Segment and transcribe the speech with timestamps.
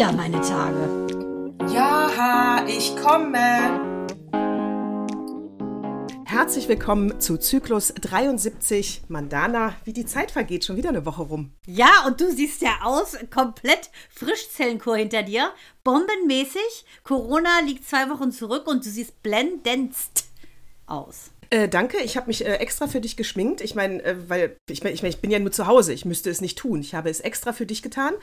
[0.00, 1.06] wieder meine Tage.
[1.74, 3.28] Ja, ich komme.
[6.24, 9.74] Herzlich willkommen zu Zyklus 73 Mandana.
[9.84, 11.52] Wie die Zeit vergeht, schon wieder eine Woche rum.
[11.66, 15.52] Ja, und du siehst ja aus, komplett Frischzellenkur hinter dir,
[15.84, 16.86] bombenmäßig.
[17.04, 20.24] Corona liegt zwei Wochen zurück und du siehst blendendst
[20.86, 21.30] aus.
[21.52, 23.60] Äh, danke, ich habe mich äh, extra für dich geschminkt.
[23.60, 26.04] Ich meine, äh, weil ich, mein, ich, mein, ich bin ja nur zu Hause, ich
[26.04, 26.80] müsste es nicht tun.
[26.80, 28.14] Ich habe es extra für dich getan,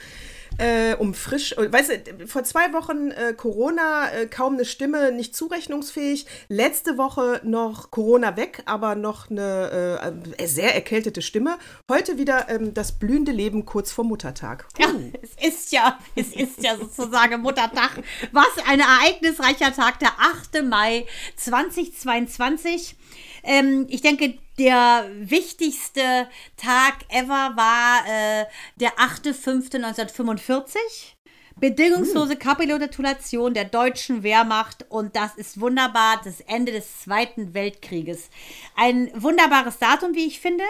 [0.58, 5.36] äh, um frisch, äh, weißt du, vor zwei Wochen äh, Corona, kaum eine Stimme, nicht
[5.36, 6.26] zurechnungsfähig.
[6.48, 10.14] Letzte Woche noch Corona weg, aber noch eine
[10.46, 11.58] sehr erkältete Stimme.
[11.90, 14.68] Heute wieder ähm, das blühende Leben kurz vor Muttertag.
[14.78, 14.82] Uh.
[14.82, 14.90] Ja,
[15.22, 18.04] es ist ja, es ist ja sozusagen Muttertag.
[18.32, 20.64] Was ein ereignisreicher Tag, der 8.
[20.64, 22.96] Mai 2022.
[23.48, 28.46] Ähm, ich denke, der wichtigste Tag ever war äh,
[28.76, 31.17] der 8.5.1945.
[31.60, 32.40] Bedingungslose hm.
[32.40, 38.30] Kapitulation der deutschen Wehrmacht und das ist wunderbar, das Ende des Zweiten Weltkrieges.
[38.76, 40.64] Ein wunderbares Datum, wie ich finde.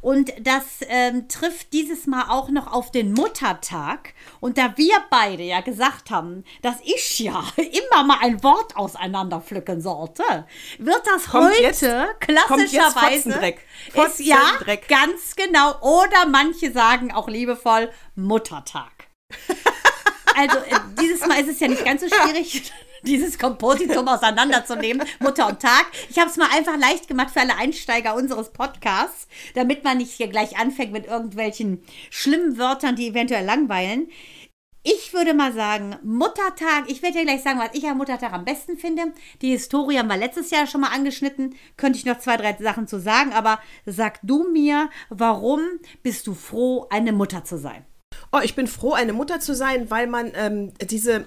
[0.00, 4.14] Und das ähm, trifft dieses Mal auch noch auf den Muttertag.
[4.38, 9.80] Und da wir beide ja gesagt haben, dass ich ja immer mal ein Wort auseinanderpflücken
[9.80, 10.22] sollte,
[10.78, 11.84] wird das kommt heute jetzt,
[12.20, 14.38] klassischerweise ist ja
[14.86, 15.80] ganz genau.
[15.80, 19.08] Oder manche sagen auch liebevoll Muttertag.
[20.38, 25.48] also äh, dieses Mal ist es ja nicht ganz so schwierig, dieses Kompositum auseinanderzunehmen, Mutter
[25.48, 25.86] und Tag.
[26.10, 30.12] Ich habe es mal einfach leicht gemacht für alle Einsteiger unseres Podcasts, damit man nicht
[30.12, 34.08] hier gleich anfängt mit irgendwelchen schlimmen Wörtern, die eventuell langweilen.
[34.84, 38.44] Ich würde mal sagen, Muttertag, ich werde dir gleich sagen, was ich am Muttertag am
[38.44, 39.12] besten finde.
[39.42, 41.56] Die Historie haben wir letztes Jahr schon mal angeschnitten.
[41.76, 45.60] Könnte ich noch zwei, drei Sachen zu sagen, aber sag du mir, warum
[46.04, 47.84] bist du froh, eine Mutter zu sein?
[48.32, 51.24] Oh, ich bin froh, eine Mutter zu sein, weil man ähm, diese,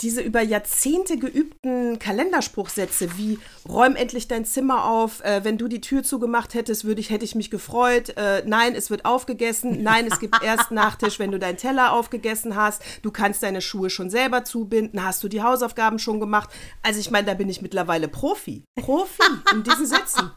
[0.00, 3.38] diese über Jahrzehnte geübten Kalenderspruchsätze wie
[3.68, 7.24] räum endlich dein Zimmer auf, äh, wenn du die Tür zugemacht hättest, würde ich, hätte
[7.24, 8.16] ich mich gefreut.
[8.16, 9.82] Äh, nein, es wird aufgegessen.
[9.82, 12.82] Nein, es gibt erst Nachtisch, wenn du deinen Teller aufgegessen hast.
[13.02, 15.04] Du kannst deine Schuhe schon selber zubinden.
[15.04, 16.48] Hast du die Hausaufgaben schon gemacht?
[16.82, 18.64] Also ich meine, da bin ich mittlerweile Profi.
[18.76, 19.22] Profi
[19.52, 20.30] in diesen Sätzen.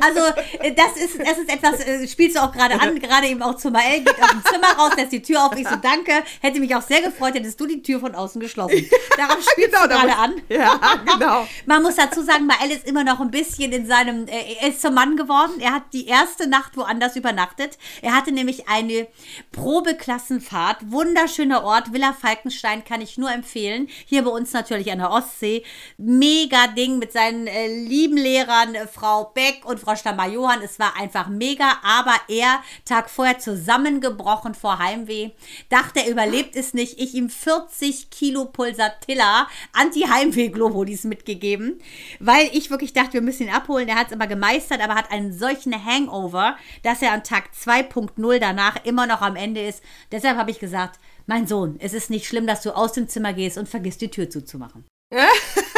[0.00, 0.20] Also
[0.60, 3.56] äh, das ist, das ist etwas, äh, spielst du auch gerade an, gerade eben auch
[3.56, 5.56] zu Mael, geht aus dem Zimmer raus, lässt die Tür auf.
[5.56, 6.12] Ich so, danke.
[6.40, 8.88] Hätte mich auch sehr gefreut, hättest du die Tür von außen geschlossen.
[9.16, 10.42] Darauf spielst genau, du gerade an.
[10.48, 11.46] Ja, genau.
[11.66, 14.80] Man muss dazu sagen, Mael ist immer noch ein bisschen in seinem, äh, er ist
[14.80, 15.60] zum Mann geworden.
[15.60, 17.78] Er hat die erste Nacht woanders übernachtet.
[18.02, 19.08] Er hatte nämlich eine
[19.52, 20.90] Probeklassenfahrt.
[20.90, 21.92] Wunderschöner Ort.
[21.92, 23.88] Villa Falkenstein kann ich nur empfehlen.
[24.06, 25.64] Hier bei uns natürlich an der Ostsee.
[25.96, 30.62] Mega Ding mit seinen äh, lieben Lehrern, äh, Frau Beck und Frau Stammer-Johann.
[30.62, 35.30] Es war einfach mega, aber er, Tag vorher zusammengebrochen vor Heimweh,
[35.68, 37.00] dachte, er überlebt es nicht.
[37.00, 41.80] Ich ihm 40 Kilo Pulsatilla Anti-Heimweh-Globulus mitgegeben,
[42.20, 43.88] weil ich wirklich dachte, wir müssen ihn abholen.
[43.88, 48.38] Er hat es aber gemeistert, aber hat einen solchen Hangover, dass er an Tag 2.0
[48.38, 49.82] danach immer noch am Ende ist.
[50.12, 53.32] Deshalb habe ich gesagt, mein Sohn, es ist nicht schlimm, dass du aus dem Zimmer
[53.32, 54.84] gehst und vergisst die Tür zuzumachen.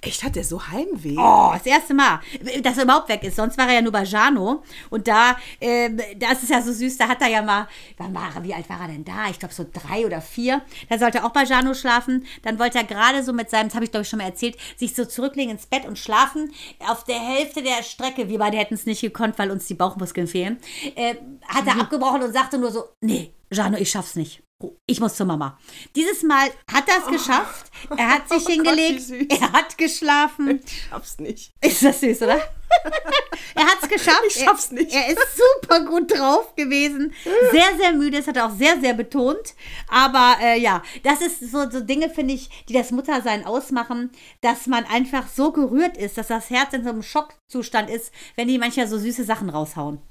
[0.00, 1.16] Echt, hat der so Heimweh?
[1.18, 2.20] Oh, das erste Mal,
[2.62, 3.36] dass er überhaupt weg ist.
[3.36, 4.62] Sonst war er ja nur bei Jano.
[4.90, 8.34] Und da, äh, das ist ja so süß, da hat er ja mal, wann war
[8.34, 9.28] er, wie alt war er denn da?
[9.30, 10.62] Ich glaube so drei oder vier.
[10.88, 12.26] Da sollte er auch bei Jano schlafen.
[12.42, 14.56] Dann wollte er gerade so mit seinem, das habe ich glaube ich schon mal erzählt,
[14.76, 16.52] sich so zurücklegen ins Bett und schlafen.
[16.88, 20.26] Auf der Hälfte der Strecke, wir beide hätten es nicht gekonnt, weil uns die Bauchmuskeln
[20.26, 20.58] fehlen,
[20.94, 21.80] äh, hat er mhm.
[21.82, 24.42] abgebrochen und sagte nur so, nee, Jano, ich schaff's nicht.
[24.86, 25.56] Ich muss zur Mama.
[25.94, 27.12] Dieses Mal hat er es oh.
[27.12, 27.70] geschafft.
[27.96, 29.08] Er hat sich oh hingelegt.
[29.08, 30.60] Gott, er hat geschlafen.
[30.64, 31.52] Ich schaff's nicht.
[31.60, 32.38] Ist das süß, oder?
[33.54, 34.24] er hat es geschafft.
[34.26, 34.92] Ich schaff's nicht.
[34.92, 37.14] Er, er, ist super gut drauf gewesen.
[37.52, 38.16] Sehr, sehr müde.
[38.16, 39.54] Das hat er auch sehr, sehr betont.
[39.86, 44.10] Aber äh, ja, das ist so, so Dinge, finde ich, die das Muttersein ausmachen,
[44.40, 48.48] dass man einfach so gerührt ist, dass das Herz in so einem Schockzustand ist, wenn
[48.48, 50.02] die manchmal so süße Sachen raushauen.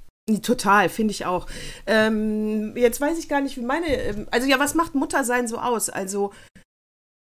[0.41, 1.47] Total, finde ich auch.
[1.85, 3.87] Ähm, jetzt weiß ich gar nicht, wie meine.
[3.87, 5.89] Ähm, also ja, was macht Muttersein so aus?
[5.89, 6.33] Also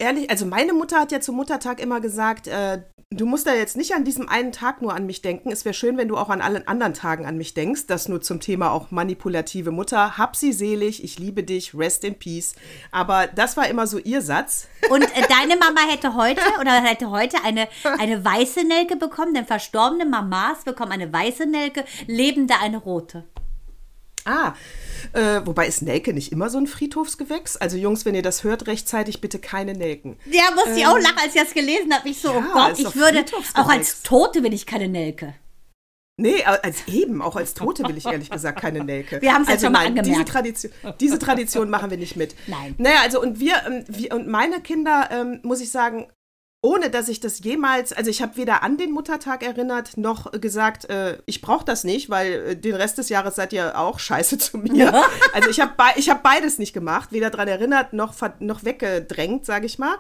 [0.02, 2.82] ehrlich, also meine Mutter hat ja zum Muttertag immer gesagt, äh,
[3.12, 5.52] du musst da jetzt nicht an diesem einen Tag nur an mich denken.
[5.52, 7.88] Es wäre schön, wenn du auch an allen anderen Tagen an mich denkst.
[7.88, 10.18] Das nur zum Thema auch manipulative Mutter.
[10.18, 12.56] Hab sie selig, ich liebe dich, rest in peace.
[12.92, 14.68] Aber das war immer so ihr Satz.
[14.90, 17.68] Und äh, deine Mama hätte heute oder hätte heute eine,
[18.00, 23.26] eine weiße Nelke bekommen, denn verstorbene Mamas bekommen eine weiße Nelke, lebende eine rote.
[24.26, 24.54] Ah,
[25.14, 27.58] äh, wobei ist Nelke nicht immer so ein Friedhofsgewächs?
[27.58, 30.18] Also Jungs, wenn ihr das hört, rechtzeitig bitte keine Nelken.
[30.30, 32.08] Ja, musste ähm, ich auch lachen, als ich das gelesen habe.
[32.10, 33.26] Ich so, oh ja, oh Gott, ich würde,
[33.56, 35.34] auch als Tote bin ich keine Nelke.
[36.18, 39.22] Nee, als eben, auch als Tote will ich ehrlich gesagt keine Nelke.
[39.22, 40.08] Wir haben es also jetzt schon mal nein, angemerkt.
[40.08, 42.36] Diese Tradition, diese Tradition machen wir nicht mit.
[42.46, 42.76] Nein.
[42.78, 46.08] Naja, also und wir, ähm, wir und meine Kinder, ähm, muss ich sagen,
[46.64, 50.90] ohne dass ich das jemals, also ich habe weder an den Muttertag erinnert, noch gesagt,
[50.90, 54.38] äh, ich brauche das nicht, weil äh, den Rest des Jahres seid ihr auch scheiße
[54.38, 55.04] zu mir.
[55.34, 59.46] Also ich habe be ich hab beides nicht gemacht, weder daran erinnert noch, noch weggedrängt,
[59.46, 59.96] sage ich mal.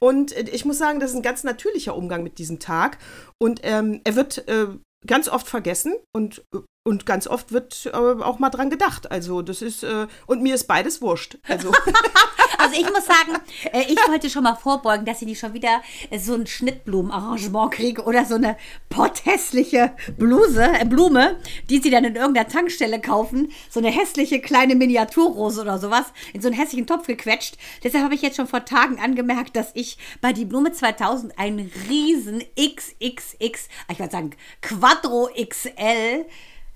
[0.00, 2.98] Und äh, ich muss sagen, das ist ein ganz natürlicher Umgang mit diesem Tag.
[3.38, 4.66] Und ähm, er wird äh,
[5.06, 9.12] ganz oft vergessen und, äh, und ganz oft wird äh, auch mal dran gedacht.
[9.12, 11.38] Also das ist, äh, und mir ist beides wurscht.
[11.48, 11.70] Also
[12.72, 13.38] Also ich muss sagen,
[13.72, 17.70] äh, ich wollte schon mal vorbeugen, dass ich nicht schon wieder äh, so ein Schnittblumenarrangement
[17.72, 18.56] kriege oder so eine
[18.88, 21.38] potthässliche Bluse, äh, Blume,
[21.68, 23.52] die sie dann in irgendeiner Tankstelle kaufen.
[23.68, 27.56] So eine hässliche kleine Miniaturrose oder sowas, in so einen hässlichen Topf gequetscht.
[27.84, 31.70] Deshalb habe ich jetzt schon vor Tagen angemerkt, dass ich bei die Blume 2000 einen
[31.90, 34.30] riesen XXX, ich würde sagen
[34.62, 36.24] Quattro XL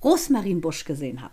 [0.05, 1.33] Rosmarinbusch gesehen habe.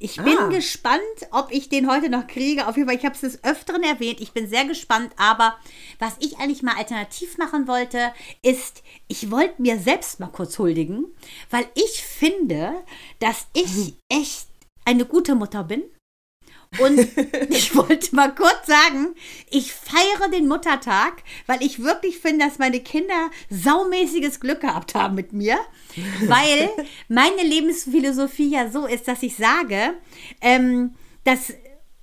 [0.00, 0.48] Ich bin Ah.
[0.48, 1.00] gespannt,
[1.30, 2.66] ob ich den heute noch kriege.
[2.66, 4.20] Auf jeden Fall, ich habe es des Öfteren erwähnt.
[4.20, 5.12] Ich bin sehr gespannt.
[5.16, 5.56] Aber
[6.00, 8.12] was ich eigentlich mal alternativ machen wollte,
[8.42, 11.06] ist, ich wollte mir selbst mal kurz huldigen,
[11.50, 12.74] weil ich finde,
[13.20, 14.48] dass ich echt
[14.84, 15.82] eine gute Mutter bin.
[16.80, 16.98] Und
[17.50, 19.14] ich wollte mal kurz sagen,
[19.50, 25.14] ich feiere den Muttertag, weil ich wirklich finde, dass meine Kinder saumäßiges Glück gehabt haben
[25.14, 25.58] mit mir,
[26.26, 26.70] weil
[27.08, 29.94] meine Lebensphilosophie ja so ist, dass ich sage,
[30.40, 30.94] ähm,
[31.24, 31.52] dass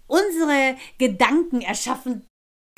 [0.07, 2.27] unsere Gedanken erschaffen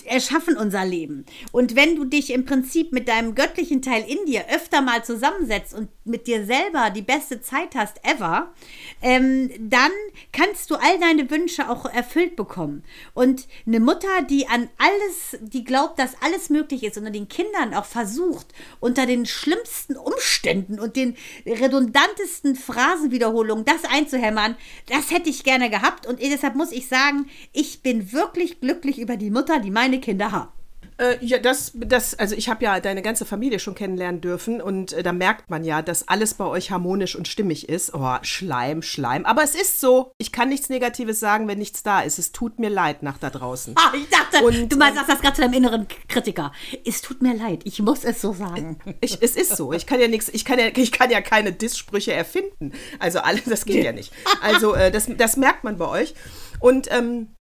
[0.06, 1.26] erschaffen unser Leben.
[1.52, 5.74] Und wenn du dich im Prinzip mit deinem göttlichen Teil in dir öfter mal zusammensetzt
[5.74, 8.54] und mit dir selber die beste Zeit hast ever,
[9.02, 9.92] ähm, dann
[10.32, 12.84] kannst du all deine Wünsche auch erfüllt bekommen.
[13.14, 17.74] Und eine Mutter, die an alles, die glaubt, dass alles möglich ist und den Kindern
[17.74, 18.48] auch versucht,
[18.80, 21.16] unter den schlimmsten Umständen und den
[21.46, 24.56] redundantesten Phrasenwiederholungen das einzuhämmern,
[24.88, 26.06] das hätte ich gerne gehabt.
[26.06, 30.32] Und deshalb muss ich sagen, ich bin wirklich glücklich über die Mutter, die meine Kinder
[30.32, 30.50] haben.
[30.98, 34.94] Äh, ja, das, das, also ich habe ja deine ganze Familie schon kennenlernen dürfen und
[34.94, 37.94] äh, da merkt man ja, dass alles bei euch harmonisch und stimmig ist.
[37.94, 39.26] Oh, Schleim, Schleim.
[39.26, 40.12] Aber es ist so.
[40.18, 42.20] Ich kann nichts Negatives sagen, wenn nichts da ist.
[42.20, 43.76] Es tut mir leid nach da draußen.
[43.78, 46.52] Ah, ich dachte, Und, du meinst, sagst das gerade zu deinem inneren Kritiker.
[46.86, 48.78] Es tut mir leid, ich muss es so sagen.
[49.02, 49.74] Ich, es ist so.
[49.74, 52.72] Ich kann ja nichts, ich kann ja, ich kann ja keine Disssprüche erfinden.
[53.00, 54.14] Also alles, das geht ja nicht.
[54.42, 56.14] Also äh, das, das merkt man bei euch.
[56.60, 57.33] Und ähm,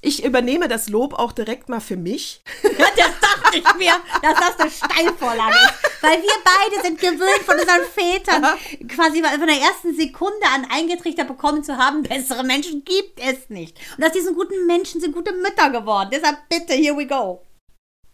[0.00, 2.40] ich übernehme das Lob auch direkt mal für mich.
[2.62, 3.92] Das dachte ich mir,
[4.22, 6.02] dass das eine Steilvorlage ist.
[6.02, 8.44] Weil wir beide sind gewöhnt von unseren Vätern,
[8.88, 13.76] quasi von der ersten Sekunde an eingetrichtert bekommen zu haben, bessere Menschen gibt es nicht.
[13.96, 16.10] Und aus diesen guten Menschen sind gute Mütter geworden.
[16.12, 17.42] Deshalb bitte, here we go.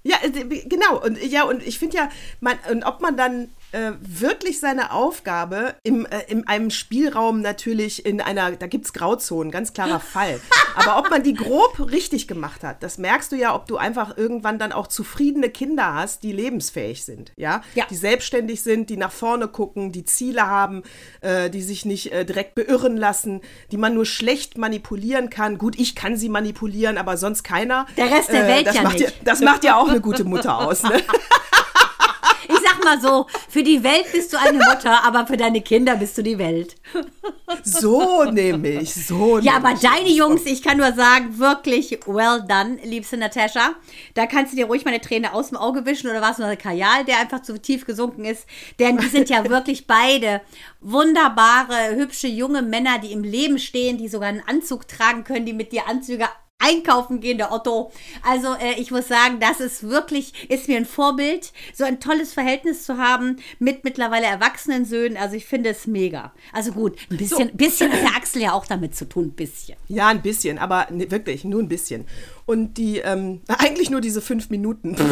[0.03, 0.31] Ja, äh,
[0.67, 1.03] genau.
[1.03, 2.09] Und ja, und ich finde ja,
[2.41, 8.07] man, und ob man dann äh, wirklich seine Aufgabe im, äh, in einem Spielraum natürlich
[8.07, 10.41] in einer, da gibt es Grauzonen, ganz klarer Fall.
[10.77, 14.17] Aber ob man die grob richtig gemacht hat, das merkst du ja, ob du einfach
[14.17, 17.85] irgendwann dann auch zufriedene Kinder hast, die lebensfähig sind, ja, Ja.
[17.91, 20.83] die selbstständig sind, die nach vorne gucken, die Ziele haben,
[21.21, 23.41] äh, die sich nicht äh, direkt beirren lassen,
[23.73, 25.59] die man nur schlecht manipulieren kann.
[25.59, 27.87] Gut, ich kann sie manipulieren, aber sonst keiner.
[27.97, 29.11] Der Rest der Welt das ja macht nicht.
[29.11, 31.01] Ja, das macht ja auch eine gute Mutter aus, ne?
[32.85, 36.23] Mal so, für die Welt bist du eine Mutter, aber für deine Kinder bist du
[36.23, 36.77] die Welt.
[37.63, 43.17] So nämlich, so Ja, aber deine Jungs, ich kann nur sagen, wirklich well done, liebste
[43.17, 43.75] Natascha.
[44.15, 46.39] Da kannst du dir ruhig mal eine Träne aus dem Auge wischen oder war es
[46.39, 48.47] nur der Kajal, der einfach zu tief gesunken ist.
[48.79, 50.43] Denn die sind ja wirklich beide
[50.81, 55.53] wunderbare, hübsche junge Männer, die im Leben stehen, die sogar einen Anzug tragen können, die
[55.53, 57.93] mit dir Anzüge einkaufen gehen, der Otto.
[58.23, 62.33] Also äh, ich muss sagen, das ist wirklich, ist mir ein Vorbild, so ein tolles
[62.33, 65.17] Verhältnis zu haben mit mittlerweile erwachsenen Söhnen.
[65.17, 66.33] Also ich finde es mega.
[66.53, 69.77] Also gut, ein bisschen, bisschen hat der Axel ja auch damit zu tun, ein bisschen.
[69.89, 72.07] Ja, ein bisschen, aber ne, wirklich, nur ein bisschen.
[72.47, 74.97] Und die, ähm, eigentlich nur diese fünf Minuten.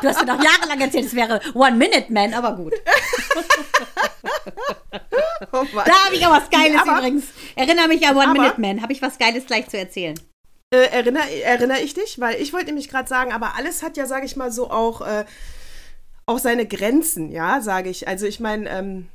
[0.00, 2.72] Du hast mir doch jahrelang erzählt, es wäre One Minute Man, aber gut.
[5.52, 5.66] Oh.
[5.74, 7.24] Da habe ich auch was Geiles aber- übrigens.
[7.56, 8.80] Erinnere mich an One aber- Minute Man.
[8.82, 10.18] Habe ich was Geiles gleich zu erzählen.
[10.72, 12.18] Äh, erinnere, erinnere ich dich?
[12.20, 15.00] Weil ich wollte nämlich gerade sagen, aber alles hat ja, sage ich mal, so auch,
[15.02, 15.24] äh,
[16.26, 18.08] auch seine Grenzen, ja, sage ich.
[18.08, 19.08] Also ich meine, ähm,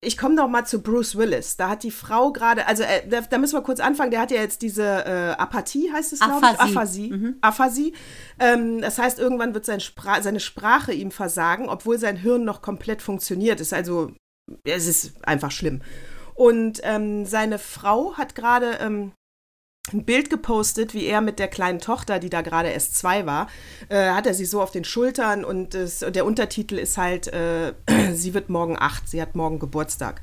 [0.00, 1.56] ich komme noch mal zu Bruce Willis.
[1.56, 4.12] Da hat die Frau gerade, also äh, da, da müssen wir kurz anfangen.
[4.12, 6.60] Der hat ja jetzt diese äh, Apathie, heißt es, glaube ich.
[6.60, 7.12] Aphasie.
[7.12, 7.34] Aphasie.
[7.40, 7.94] Aphasie.
[8.38, 12.62] Ähm, das heißt, irgendwann wird sein Spra seine Sprache ihm versagen, obwohl sein Hirn noch
[12.62, 13.60] komplett funktioniert.
[13.60, 14.12] Ist also,
[14.64, 15.82] es ist einfach schlimm.
[16.34, 19.12] Und ähm, seine Frau hat gerade ähm,
[19.92, 23.48] ein Bild gepostet, wie er mit der kleinen Tochter, die da gerade erst zwei war,
[23.88, 27.74] äh, hat er sie so auf den Schultern und, und der Untertitel ist halt, äh,
[28.12, 30.22] sie wird morgen acht, sie hat morgen Geburtstag.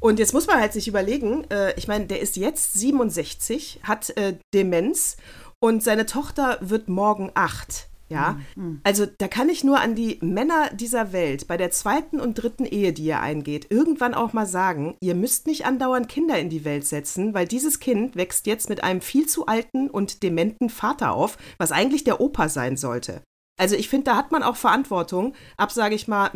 [0.00, 4.10] Und jetzt muss man halt sich überlegen, äh, ich meine, der ist jetzt 67, hat
[4.16, 5.16] äh, Demenz
[5.58, 7.88] und seine Tochter wird morgen acht.
[8.08, 8.80] Ja, mhm.
[8.84, 12.64] also da kann ich nur an die Männer dieser Welt bei der zweiten und dritten
[12.64, 16.64] Ehe, die ihr eingeht, irgendwann auch mal sagen, ihr müsst nicht andauernd Kinder in die
[16.64, 21.12] Welt setzen, weil dieses Kind wächst jetzt mit einem viel zu alten und dementen Vater
[21.12, 23.22] auf, was eigentlich der Opa sein sollte.
[23.58, 26.28] Also ich finde, da hat man auch Verantwortung, ab, sage ich mal,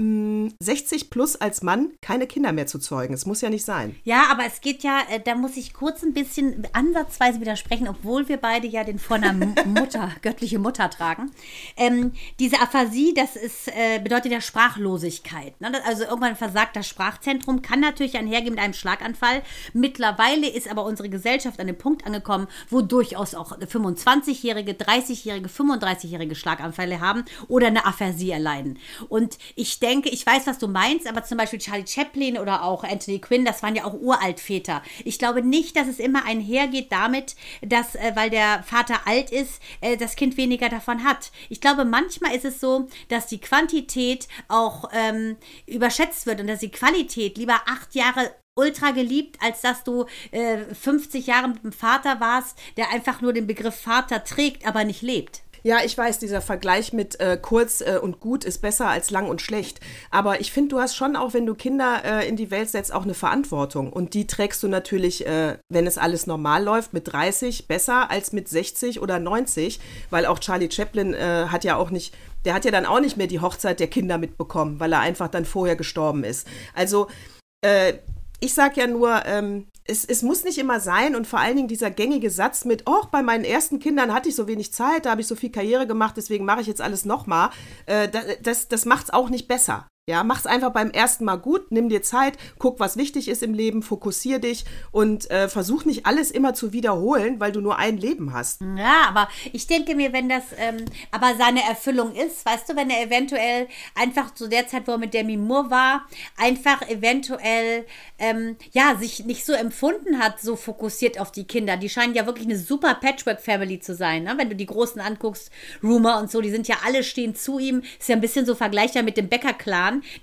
[0.59, 3.13] 60 hm, plus als Mann keine Kinder mehr zu zeugen.
[3.13, 3.95] Es muss ja nicht sein.
[4.05, 8.29] Ja, aber es geht ja, äh, da muss ich kurz ein bisschen ansatzweise widersprechen, obwohl
[8.29, 11.31] wir beide ja den Vornamen Mutter, göttliche Mutter tragen.
[11.77, 15.61] Ähm, diese Aphasie, das ist, äh, bedeutet ja Sprachlosigkeit.
[15.61, 15.73] Ne?
[15.87, 19.43] Also irgendwann versagt das Sprachzentrum, kann natürlich einhergehen mit einem Schlaganfall.
[19.75, 26.35] Mittlerweile ist aber unsere Gesellschaft an dem Punkt angekommen, wo durchaus auch 25-jährige, 30-jährige, 35-jährige
[26.35, 28.79] Schlaganfälle haben haben oder eine Aphasie erleiden.
[29.09, 32.85] Und ich denke, ich weiß, was du meinst, aber zum Beispiel Charlie Chaplin oder auch
[32.85, 34.83] Anthony Quinn, das waren ja auch Uraltväter.
[35.05, 39.61] Ich glaube nicht, dass es immer einhergeht damit, dass, äh, weil der Vater alt ist,
[39.81, 41.31] äh, das Kind weniger davon hat.
[41.49, 45.37] Ich glaube, manchmal ist es so, dass die Quantität auch ähm,
[45.67, 50.59] überschätzt wird und dass die Qualität lieber acht Jahre ultra geliebt, als dass du äh,
[50.75, 55.03] 50 Jahre mit einem Vater warst, der einfach nur den Begriff Vater trägt, aber nicht
[55.03, 55.43] lebt.
[55.63, 59.29] Ja, ich weiß, dieser Vergleich mit äh, kurz äh, und gut ist besser als lang
[59.29, 59.81] und schlecht.
[60.11, 62.93] Aber ich finde, du hast schon auch, wenn du Kinder äh, in die Welt setzt,
[62.93, 63.93] auch eine Verantwortung.
[63.93, 68.33] Und die trägst du natürlich, äh, wenn es alles normal läuft, mit 30 besser als
[68.33, 69.81] mit 60 oder 90.
[70.09, 72.15] Weil auch Charlie Chaplin äh, hat ja auch nicht,
[72.45, 75.29] der hat ja dann auch nicht mehr die Hochzeit der Kinder mitbekommen, weil er einfach
[75.29, 76.47] dann vorher gestorben ist.
[76.75, 77.09] Also,
[77.63, 77.95] äh,
[78.41, 81.69] ich sage ja nur, ähm, es, es, muss nicht immer sein und vor allen Dingen
[81.69, 85.11] dieser gängige Satz mit, oh, bei meinen ersten Kindern hatte ich so wenig Zeit, da
[85.11, 87.51] habe ich so viel Karriere gemacht, deswegen mache ich jetzt alles nochmal,
[87.87, 88.09] äh,
[88.43, 89.89] das, das macht es auch nicht besser.
[90.11, 93.55] Ja, mach's einfach beim ersten Mal gut, nimm dir Zeit, guck, was wichtig ist im
[93.55, 97.97] Leben, fokussier dich und äh, versuch nicht alles immer zu wiederholen, weil du nur ein
[97.97, 98.61] Leben hast.
[98.77, 102.91] Ja, aber ich denke mir, wenn das ähm, aber seine Erfüllung ist, weißt du, wenn
[102.91, 107.87] er eventuell einfach zu der Zeit, wo er mit Demi Moore war, einfach eventuell
[108.19, 111.77] ähm, ja sich nicht so empfunden hat, so fokussiert auf die Kinder.
[111.77, 114.25] Die scheinen ja wirklich eine super Patchwork-Family zu sein.
[114.25, 114.35] Ne?
[114.37, 115.53] Wenn du die Großen anguckst,
[115.85, 117.85] Rumor und so, die sind ja alle stehen zu ihm.
[118.01, 119.29] Ist ja ein bisschen so vergleichbar mit dem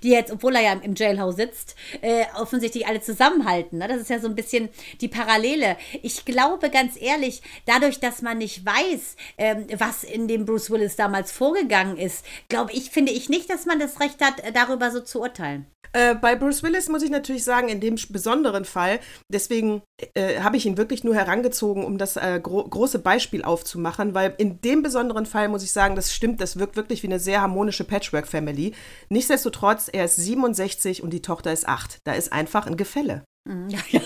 [0.02, 3.78] Die jetzt, obwohl er ja im Jailhouse sitzt, äh, offensichtlich alle zusammenhalten.
[3.78, 3.88] Ne?
[3.88, 4.68] Das ist ja so ein bisschen
[5.00, 5.76] die Parallele.
[6.02, 10.96] Ich glaube ganz ehrlich, dadurch, dass man nicht weiß, ähm, was in dem Bruce Willis
[10.96, 15.00] damals vorgegangen ist, glaube ich, finde ich nicht, dass man das Recht hat, darüber so
[15.00, 15.66] zu urteilen.
[15.92, 19.00] Äh, bei Bruce Willis muss ich natürlich sagen, in dem besonderen Fall,
[19.32, 19.82] deswegen
[20.14, 24.34] äh, habe ich ihn wirklich nur herangezogen, um das äh, gro große Beispiel aufzumachen, weil
[24.38, 27.40] in dem besonderen Fall muss ich sagen, das stimmt, das wirkt wirklich wie eine sehr
[27.40, 28.74] harmonische Patchwork-Family.
[29.08, 29.57] Nichtsdestotrotz,
[29.88, 31.98] er ist 67 und die Tochter ist 8.
[32.04, 33.24] Da ist einfach ein Gefälle.
[33.44, 33.68] Mhm.
[33.70, 34.00] Ja, ja.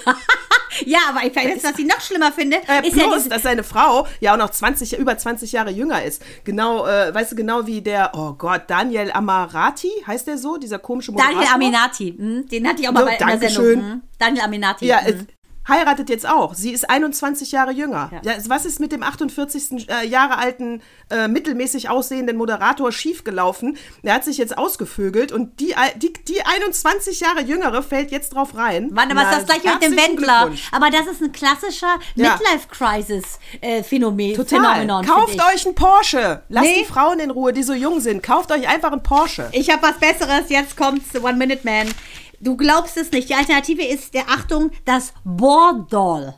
[0.87, 3.63] Ja, aber ich weiß, was ich noch schlimmer finde, äh, ist plus, ja dass seine
[3.63, 6.23] Frau ja auch noch 20, über 20 Jahre jünger ist.
[6.45, 10.79] Genau, äh, weißt du, genau wie der, oh Gott, Daniel Amarati, heißt der so, dieser
[10.79, 11.43] komische Moderator?
[11.43, 13.85] Daniel Aminati, hm, den hatte ich auch mal so, bei einer Sendung.
[13.85, 14.03] Hm.
[14.19, 14.87] Daniel Aminati.
[14.87, 15.27] Ja, hm
[15.69, 16.55] heiratet jetzt auch.
[16.55, 18.11] Sie ist 21 Jahre jünger.
[18.23, 18.33] Ja.
[18.49, 19.89] was ist mit dem 48.
[19.89, 23.77] Äh, Jahre alten, äh, mittelmäßig aussehenden Moderator schiefgelaufen?
[24.03, 28.57] Der hat sich jetzt ausgevögelt und die, die, die 21 Jahre jüngere fällt jetzt drauf
[28.57, 28.91] rein.
[28.93, 30.51] Warte, was ist das gleiche mit dem Wendler?
[30.73, 31.99] Aber das ist ein klassischer.
[32.17, 34.35] Midlife-Crisis-Phänomen.
[34.35, 34.61] Total.
[34.61, 36.43] Phänomenon, Kauft euch einen Porsche.
[36.49, 36.79] Lasst nee.
[36.81, 38.23] die Frauen in Ruhe, die so jung sind.
[38.23, 39.49] Kauft euch einfach einen Porsche.
[39.53, 40.49] Ich habe was Besseres.
[40.49, 41.15] Jetzt kommt's.
[41.23, 41.89] One Minute Man.
[42.45, 43.29] Du glaubst es nicht.
[43.29, 46.35] Die Alternative ist der Achtung, das Bordol.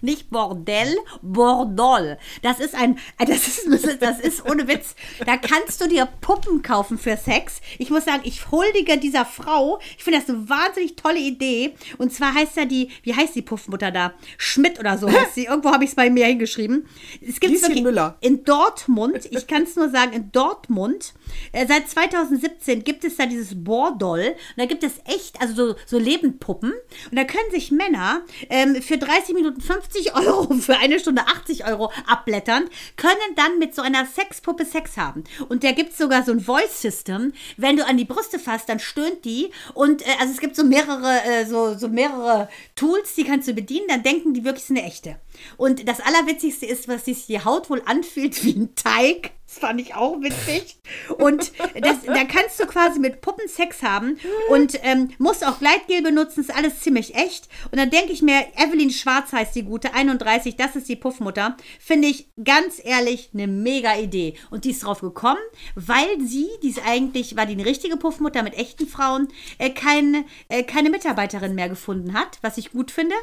[0.00, 2.18] Nicht Bordell, Bordol.
[2.42, 3.68] Das ist ein, das ist,
[4.00, 4.94] das ist ohne Witz.
[5.26, 7.60] Da kannst du dir Puppen kaufen für Sex.
[7.78, 9.80] Ich muss sagen, ich huldige dieser Frau.
[9.96, 11.74] Ich finde das eine wahnsinnig tolle Idee.
[11.98, 14.14] Und zwar heißt ja die, wie heißt die Puffmutter da?
[14.36, 15.46] Schmidt oder so heißt sie.
[15.46, 16.86] Irgendwo habe ich es bei mir hingeschrieben.
[17.20, 18.16] Es gibt wirklich Müller.
[18.20, 21.14] in Dortmund, ich kann es nur sagen, in Dortmund,
[21.52, 24.20] äh, seit 2017 gibt es da dieses Bordol.
[24.20, 26.72] Und da gibt es echt, also so, so Lebendpuppen.
[27.10, 31.22] Und da können sich Männer ähm, für 30 Minuten 50 50 Euro für eine Stunde
[31.22, 35.24] 80 Euro abblättern, können dann mit so einer Sexpuppe Sex haben.
[35.48, 37.32] Und da gibt es sogar so ein Voice-System.
[37.56, 39.50] Wenn du an die Brüste fasst, dann stöhnt die.
[39.74, 43.54] Und äh, also es gibt so mehrere, äh, so, so mehrere Tools, die kannst du
[43.54, 45.16] bedienen, dann denken die wirklich, es ist eine echte.
[45.56, 49.32] Und das Allerwitzigste ist, was sich die Haut wohl anfühlt wie ein Teig.
[49.48, 50.76] Das fand ich auch witzig.
[51.16, 54.18] Und das, da kannst du quasi mit Puppen Sex haben
[54.50, 57.48] und ähm, musst auch Gleitgel benutzen, ist alles ziemlich echt.
[57.70, 61.56] Und dann denke ich mir, Evelyn Schwarz heißt die gute, 31, das ist die Puffmutter.
[61.80, 64.34] Finde ich ganz ehrlich eine mega Idee.
[64.50, 65.40] Und die ist drauf gekommen,
[65.74, 70.26] weil sie, die ist eigentlich, war die eine richtige Puffmutter mit echten Frauen, äh, kein,
[70.50, 73.16] äh, keine Mitarbeiterin mehr gefunden hat, was ich gut finde.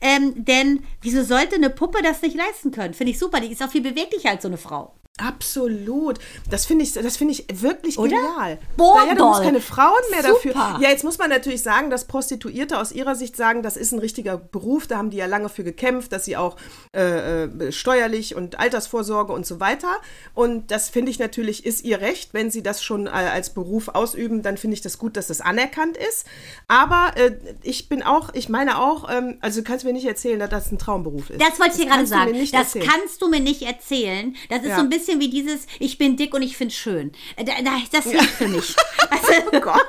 [0.00, 2.94] Ähm, denn wieso sollte eine Puppe das nicht leisten können?
[2.94, 3.40] Finde ich super.
[3.40, 4.94] Die ist auch viel beweglicher als so eine Frau.
[5.18, 6.18] Absolut.
[6.50, 8.10] Das finde ich, das finde ich wirklich Oder?
[8.16, 8.58] genial.
[8.76, 10.34] Boah, naja, du musst keine Frauen mehr Super.
[10.52, 10.78] dafür.
[10.82, 13.98] Ja, jetzt muss man natürlich sagen, dass Prostituierte aus ihrer Sicht sagen, das ist ein
[13.98, 14.86] richtiger Beruf.
[14.86, 16.56] Da haben die ja lange für gekämpft, dass sie auch
[16.94, 19.88] äh, äh, steuerlich und Altersvorsorge und so weiter.
[20.34, 23.88] Und das finde ich natürlich ist ihr Recht, wenn sie das schon äh, als Beruf
[23.88, 26.26] ausüben, dann finde ich das gut, dass das anerkannt ist.
[26.68, 27.32] Aber äh,
[27.62, 30.70] ich bin auch, ich meine auch, ähm, also du kannst mir nicht erzählen, dass das
[30.72, 31.40] ein Traumberuf ist.
[31.40, 32.34] Das wollte ich dir gerade sagen.
[32.38, 32.86] Das erzählen.
[32.86, 34.36] kannst du mir nicht erzählen.
[34.50, 34.76] Das ist Ja.
[34.76, 37.12] so ein bisschen wie dieses, ich bin dick und ich finde schön.
[37.36, 38.74] Äh, Da, da, das fehlt für mich.
[39.10, 39.86] Also, Oh Gott.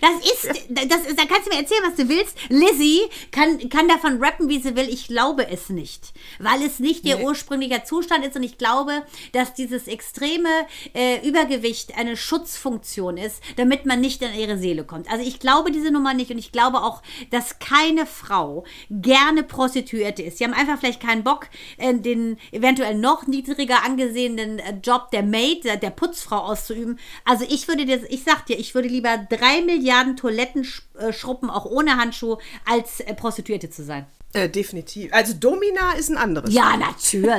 [0.00, 2.36] Das ist, das ist, da kannst du mir erzählen, was du willst.
[2.48, 4.88] Lizzie kann, kann davon rappen, wie sie will.
[4.88, 6.12] Ich glaube es nicht.
[6.38, 8.36] Weil es nicht ihr ursprünglicher Zustand ist.
[8.36, 10.48] Und ich glaube, dass dieses extreme
[10.94, 15.10] äh, Übergewicht eine Schutzfunktion ist, damit man nicht in ihre Seele kommt.
[15.10, 16.30] Also ich glaube diese Nummer nicht.
[16.30, 20.38] Und ich glaube auch, dass keine Frau gerne Prostituierte ist.
[20.38, 21.48] Sie haben einfach vielleicht keinen Bock,
[21.78, 26.98] äh, den eventuell noch niedriger angesehenen äh, Job der Maid, der, Putzfrau auszuüben.
[27.24, 30.66] Also ich würde dir, ich sag dir, ich würde lieber drei Milliarden Toiletten
[30.98, 34.06] äh, schruppen, auch ohne Handschuh, als äh, Prostituierte zu sein.
[34.32, 35.12] Äh, definitiv.
[35.12, 36.52] Also Domina ist ein anderes.
[36.52, 37.36] Ja, natürlich.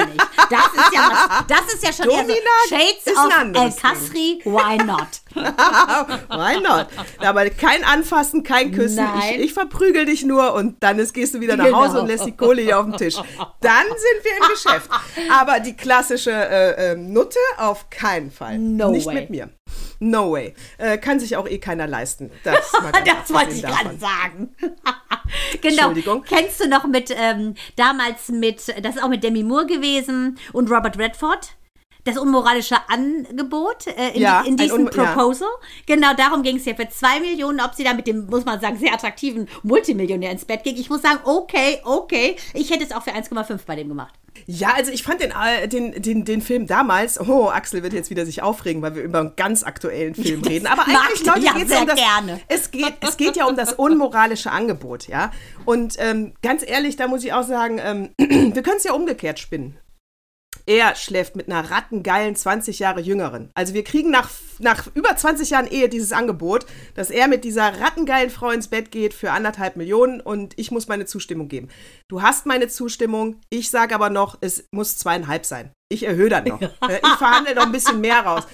[0.49, 3.31] Das ist ja was, das ist ja schon eher Domina so Shades ist ein of
[3.33, 5.07] El anderes Kasri, why not?
[5.35, 6.87] Why not?
[7.19, 9.03] Aber kein Anfassen, kein Küssen.
[9.03, 9.33] Nein.
[9.35, 11.83] Ich, ich verprügel dich nur und dann ist, gehst du wieder nach Genau.
[11.83, 13.15] Hause und lässt die Kohle hier auf dem Tisch.
[13.15, 14.89] Dann sind wir im Geschäft.
[15.33, 18.57] Aber die klassische äh, ähm, Nutte auf keinen Fall.
[18.57, 19.15] No Nicht way.
[19.15, 19.49] mit mir.
[19.99, 20.53] No way.
[20.77, 22.31] Äh, kann sich auch eh keiner leisten.
[22.43, 22.71] Das,
[23.05, 24.55] Das wollte ich gerade sagen.
[25.61, 25.87] genau.
[25.87, 26.23] Entschuldigung.
[26.23, 30.69] Kennst du noch mit, ähm, damals mit, das ist auch mit Demi Moore gewesen und
[30.71, 31.55] Robert Redford?
[32.05, 35.05] Das unmoralische Angebot äh, in, Ja, in ein diesem un- ja.
[35.13, 35.47] Proposal.
[35.85, 38.61] Genau darum ging es ja für zwei Millionen, ob sie da mit dem, muss man
[38.61, 40.75] sagen, sehr attraktiven Multimillionär ins Bett ging.
[40.77, 42.35] Ich muss sagen, okay, okay.
[42.53, 44.13] Ich hätte es auch für 1,5 bei dem gemacht.
[44.47, 48.09] Ja, also ich fand den, äh, den, den, den Film damals, oh, Axel wird jetzt
[48.09, 50.67] wieder sich aufregen, weil wir über einen ganz aktuellen Film reden.
[50.67, 52.39] Aber eigentlich, ich Leute, ja geht's sehr um das, gerne.
[52.49, 55.31] Es geht, es geht ja um das unmoralische Angebot, ja.
[55.63, 58.09] Und ähm, ganz ehrlich, da muss ich auch sagen, ähm,
[58.53, 59.77] wir können es ja umgekehrt spinnen.
[60.67, 63.51] Er schläft mit einer rattengeilen 20 Jahre Jüngeren.
[63.53, 67.79] Also wir kriegen nach, nach über 20 Jahren Ehe dieses Angebot, dass er mit dieser
[67.79, 71.69] rattengeilen Frau ins Bett geht für anderthalb Millionen und ich muss meine Zustimmung geben.
[72.07, 75.71] Du hast meine Zustimmung, ich sage aber noch, es muss zweieinhalb sein.
[75.89, 76.61] Ich erhöhe dann noch.
[76.61, 78.47] Ich verhandle noch ein bisschen mehr raus.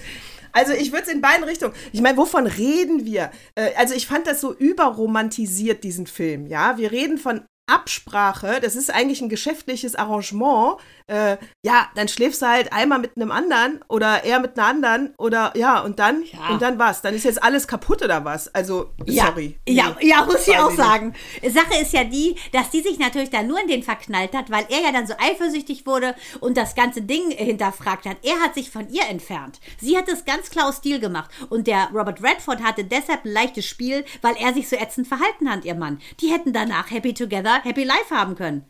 [0.52, 1.74] Also ich würde es in beiden Richtungen.
[1.92, 3.30] Ich meine, wovon reden wir?
[3.54, 6.46] Äh, also ich fand das so überromantisiert, diesen Film.
[6.46, 8.58] Ja, wir reden von Absprache.
[8.60, 10.76] Das ist eigentlich ein geschäftliches Arrangement.
[11.06, 15.14] Äh, ja, dann schläfst du halt einmal mit einem anderen oder er mit einer anderen
[15.18, 16.48] oder ja und dann Ja.
[16.50, 17.02] und dann was?
[17.02, 18.52] Dann ist jetzt alles kaputt oder was?
[18.54, 19.58] Also sorry.
[19.68, 20.76] Ja, Nee, ja, muss ich auch nicht.
[20.78, 21.14] sagen.
[21.50, 24.66] Sache ist ja die, dass die sich natürlich da nur in den verknallt hat, weil
[24.68, 28.18] er ja dann so eifersüchtig wurde und das ganze Ding hinterfragt hat.
[28.22, 29.60] Er hat sich von ihr entfernt.
[29.80, 31.30] Sie hat es ganz klar aus Stil gemacht.
[31.50, 35.50] Und der Robert Redford hatte deshalb ein leichtes Spiel, weil er sich so ätzend verhalten
[35.50, 36.00] hat, ihr Mann.
[36.20, 38.64] Die hätten danach Happy Together, Happy Life haben können.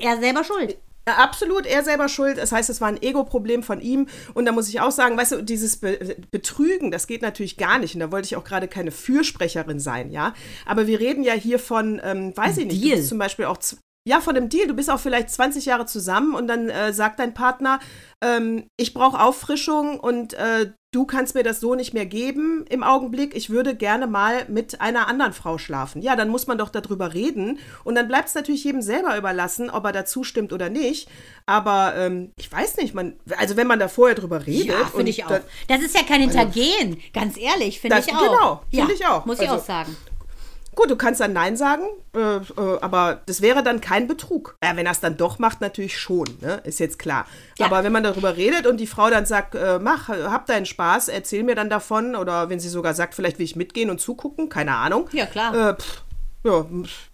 [0.00, 0.76] Er selber schuld.
[1.16, 2.38] Absolut, er selber schuld.
[2.38, 4.08] Das heißt, es war ein Ego-Problem von ihm.
[4.34, 7.78] Und da muss ich auch sagen, weißt du, dieses Be Betrügen, das geht natürlich gar
[7.78, 7.94] nicht.
[7.94, 10.34] Und da wollte ich auch gerade keine Fürsprecherin sein, ja.
[10.66, 13.58] Aber wir reden ja hier von, ähm, weiß ich nicht, zum Beispiel auch,
[14.06, 14.66] ja, von einem Deal.
[14.66, 17.78] Du bist auch vielleicht 20 Jahre zusammen und dann äh, sagt dein Partner,
[18.22, 22.82] ähm, ich brauche Auffrischung und äh, du kannst mir das so nicht mehr geben im
[22.82, 23.36] Augenblick.
[23.36, 26.00] Ich würde gerne mal mit einer anderen Frau schlafen.
[26.00, 27.58] Ja, dann muss man doch darüber reden.
[27.84, 31.10] Und dann bleibt es natürlich jedem selber überlassen, ob er dazu stimmt oder nicht.
[31.44, 34.68] Aber ähm, ich weiß nicht, man, also wenn man da vorher drüber redet.
[34.68, 35.28] Ja, finde ich auch.
[35.28, 36.98] da- Das ist ja kein Hintergehen.
[37.12, 38.18] Ganz ehrlich, finde ich auch.
[38.20, 39.26] genau, ja, finde ich auch.
[39.26, 39.94] Muss ich Also- auch sagen.
[40.78, 41.82] Gut, du kannst dann Nein sagen,
[42.14, 42.40] äh, äh,
[42.80, 44.56] aber das wäre dann kein Betrug.
[44.62, 46.60] Ja, wenn er es dann doch macht, natürlich schon, ne?
[46.62, 47.26] ist jetzt klar.
[47.58, 47.66] Ja.
[47.66, 51.08] Aber wenn man darüber redet und die Frau dann sagt, äh, mach, hab deinen Spaß,
[51.08, 54.50] erzähl mir dann davon, oder wenn sie sogar sagt, vielleicht will ich mitgehen und zugucken,
[54.50, 55.08] keine Ahnung.
[55.10, 55.70] Ja, klar.
[55.70, 56.04] Äh, pff,
[56.44, 56.64] ja,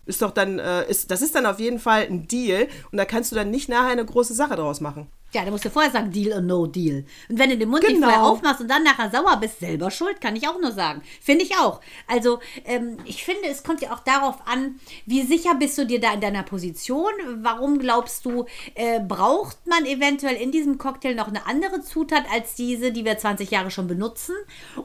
[0.05, 3.07] ist doch dann, äh, ist, das ist dann auf jeden Fall ein Deal und da
[3.07, 5.07] kannst du dann nicht nachher eine große Sache draus machen.
[5.35, 7.05] Ja, da musst du vorher sagen, Deal or No Deal.
[7.29, 8.07] Und wenn du den Mund nicht Genau.
[8.09, 11.03] vorher aufmachst und dann nachher sauer bist, selber schuld, kann ich auch nur sagen.
[11.21, 11.81] Finde ich auch.
[12.07, 16.01] Also, ähm, ich finde, es kommt ja auch darauf an, wie sicher bist du dir
[16.01, 17.11] da in deiner Position?
[17.43, 22.55] Warum glaubst du, äh, braucht man eventuell in diesem Cocktail noch eine andere Zutat als
[22.55, 24.35] diese, die wir 20 Jahre schon benutzen?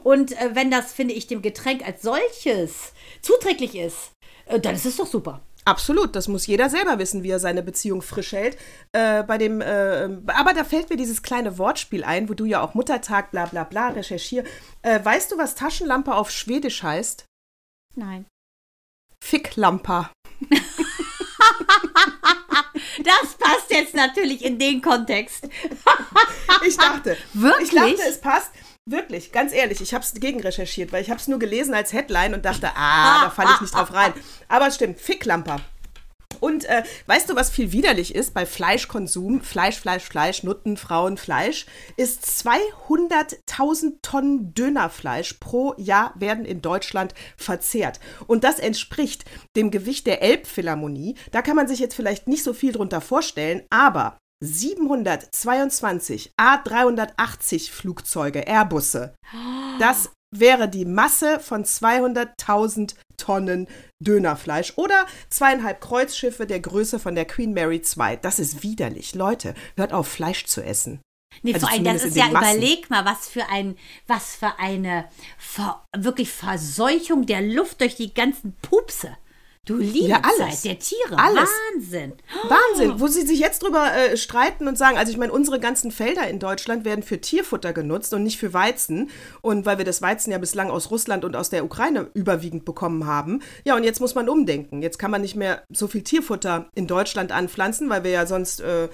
[0.02, 4.10] Und äh, wenn das, finde ich, dem Getränk als solches zuträglich ist,
[4.46, 5.40] äh, dann ist es doch super.
[5.70, 8.58] Absolut, das muss jeder selber wissen, wie er seine Beziehung frisch hält.
[8.90, 12.60] Äh, bei dem, äh, aber da fällt mir dieses kleine Wortspiel ein, wo du ja
[12.60, 14.42] auch Muttertag, bla bla bla, recherchier.
[14.82, 17.24] Äh, weißt du, was Taschenlampe auf Schwedisch heißt?
[17.94, 18.26] Nein.
[19.22, 20.10] Ficklampa.
[23.02, 25.48] Das passt jetzt natürlich in den Kontext.
[26.66, 27.72] Ich dachte, Wirklich?
[27.72, 28.50] ich dachte, es passt.
[28.90, 31.92] Wirklich, ganz ehrlich, ich habe es gegen recherchiert, weil ich habe es nur gelesen als
[31.92, 34.12] Headline und dachte, ah, da falle ich nicht drauf rein.
[34.48, 35.60] Aber es stimmt, Ficklamper.
[36.40, 39.42] Und äh, weißt du, was viel widerlich ist bei Fleischkonsum?
[39.42, 47.14] Fleisch, Fleisch, Fleisch, Nutten, Frauen, Fleisch, ist 200.000 Tonnen Dönerfleisch pro Jahr werden in Deutschland
[47.36, 48.00] verzehrt.
[48.26, 49.24] Und das entspricht
[49.54, 51.14] dem Gewicht der Elbphilharmonie.
[51.30, 58.40] Da kann man sich jetzt vielleicht nicht so viel drunter vorstellen, aber 722 A380 Flugzeuge,
[58.40, 59.14] Airbusse.
[59.78, 63.68] Das wäre die Masse von 200.000 Tonnen
[64.00, 68.18] Dönerfleisch oder zweieinhalb Kreuzschiffe der Größe von der Queen Mary II.
[68.22, 69.14] Das ist widerlich.
[69.14, 71.00] Leute, hört auf, Fleisch zu essen.
[71.42, 72.56] Nee, Also vor allem, das ist ja, Massen.
[72.56, 73.76] überleg mal, was für ein,
[74.06, 79.16] was für eine Ver, wirklich Verseuchung der Luft durch die ganzen Pupse.
[79.66, 80.62] Du liebe Ja, alles.
[80.62, 81.18] Der Tiere.
[81.18, 81.48] Alles.
[81.74, 82.14] Wahnsinn.
[82.48, 85.90] Wahnsinn, wo sie sich jetzt drüber äh, streiten und sagen, also ich meine, unsere ganzen
[85.90, 89.10] Felder in Deutschland werden für Tierfutter genutzt und nicht für Weizen.
[89.42, 93.06] Und weil wir das Weizen ja bislang aus Russland und aus der Ukraine überwiegend bekommen
[93.06, 93.42] haben.
[93.64, 94.80] Ja, und jetzt muss man umdenken.
[94.80, 98.60] Jetzt kann man nicht mehr so viel Tierfutter in Deutschland anpflanzen, weil wir ja sonst
[98.60, 98.88] äh,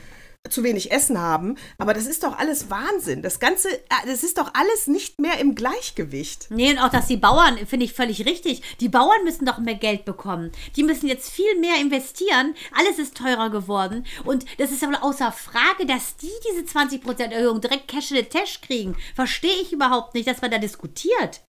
[0.51, 1.57] zu wenig Essen haben.
[1.79, 3.23] Aber das ist doch alles Wahnsinn.
[3.23, 6.47] Das Ganze, äh, das ist doch alles nicht mehr im Gleichgewicht.
[6.51, 8.63] Nee, und auch, dass die Bauern, finde ich völlig richtig.
[8.81, 10.53] Die Bauern müssen doch mehr Geld bekommen.
[10.77, 12.55] Die müssen jetzt viel mehr investieren.
[12.73, 14.05] Alles ist teurer geworden.
[14.25, 18.19] Und das ist ja wohl außer Frage, dass die diese 20% Erhöhung direkt Cash in
[18.19, 18.97] the Tash kriegen.
[19.15, 21.41] Verstehe ich überhaupt nicht, dass man da diskutiert.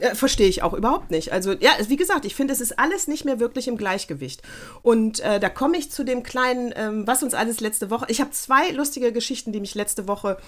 [0.00, 1.32] Äh, Verstehe ich auch überhaupt nicht.
[1.32, 4.42] Also ja, wie gesagt, ich finde, es ist alles nicht mehr wirklich im Gleichgewicht.
[4.82, 8.06] Und äh, da komme ich zu dem kleinen, ähm, was uns alles letzte Woche.
[8.08, 10.38] Ich habe zwei lustige Geschichten, die mich letzte Woche,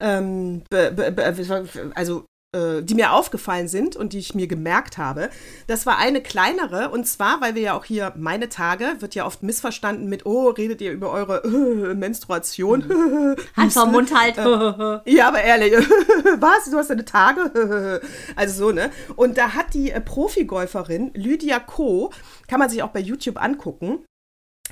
[0.00, 4.98] ähm, be, be, be, also äh, die mir aufgefallen sind und die ich mir gemerkt
[4.98, 5.30] habe.
[5.68, 9.24] Das war eine kleinere und zwar, weil wir ja auch hier meine Tage wird ja
[9.24, 13.36] oft missverstanden mit, oh, redet ihr über eure äh, Menstruation?
[13.56, 14.36] Hand vom Mund halt.
[15.06, 15.72] Ja, aber ehrlich,
[16.38, 16.70] was?
[16.70, 18.00] Du hast deine Tage?
[18.36, 18.90] Also so, ne?
[19.16, 22.10] Und da hat die äh, Profigolferin Lydia Ko,
[22.48, 24.04] kann man sich auch bei YouTube angucken,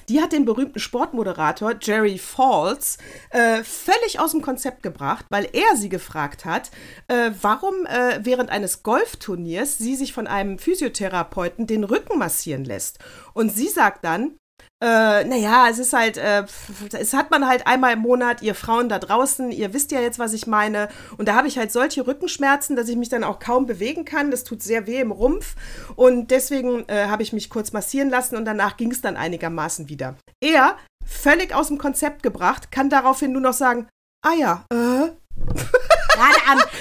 [0.09, 2.99] die hat den berühmten Sportmoderator Jerry Falls
[3.31, 6.71] äh, völlig aus dem Konzept gebracht, weil er sie gefragt hat,
[7.09, 12.99] äh, warum äh, während eines Golfturniers sie sich von einem Physiotherapeuten den Rücken massieren lässt.
[13.35, 14.38] Und sie sagt dann,
[14.81, 16.45] äh, naja, es ist halt, äh,
[16.93, 20.21] es hat man halt einmal im Monat, ihr Frauen da draußen, ihr wisst ja jetzt,
[20.21, 20.89] was ich meine.
[21.17, 24.31] Und da habe ich halt solche Rückenschmerzen, dass ich mich dann auch kaum bewegen kann.
[24.31, 25.57] Das tut sehr weh im Rumpf.
[25.97, 29.89] Und deswegen äh, habe ich mich kurz massieren lassen und danach ging es dann einigermaßen
[29.89, 30.17] wieder.
[30.41, 33.89] Er, völlig aus dem Konzept gebracht, kann daraufhin nur noch sagen,
[34.25, 34.77] ah ja, äh,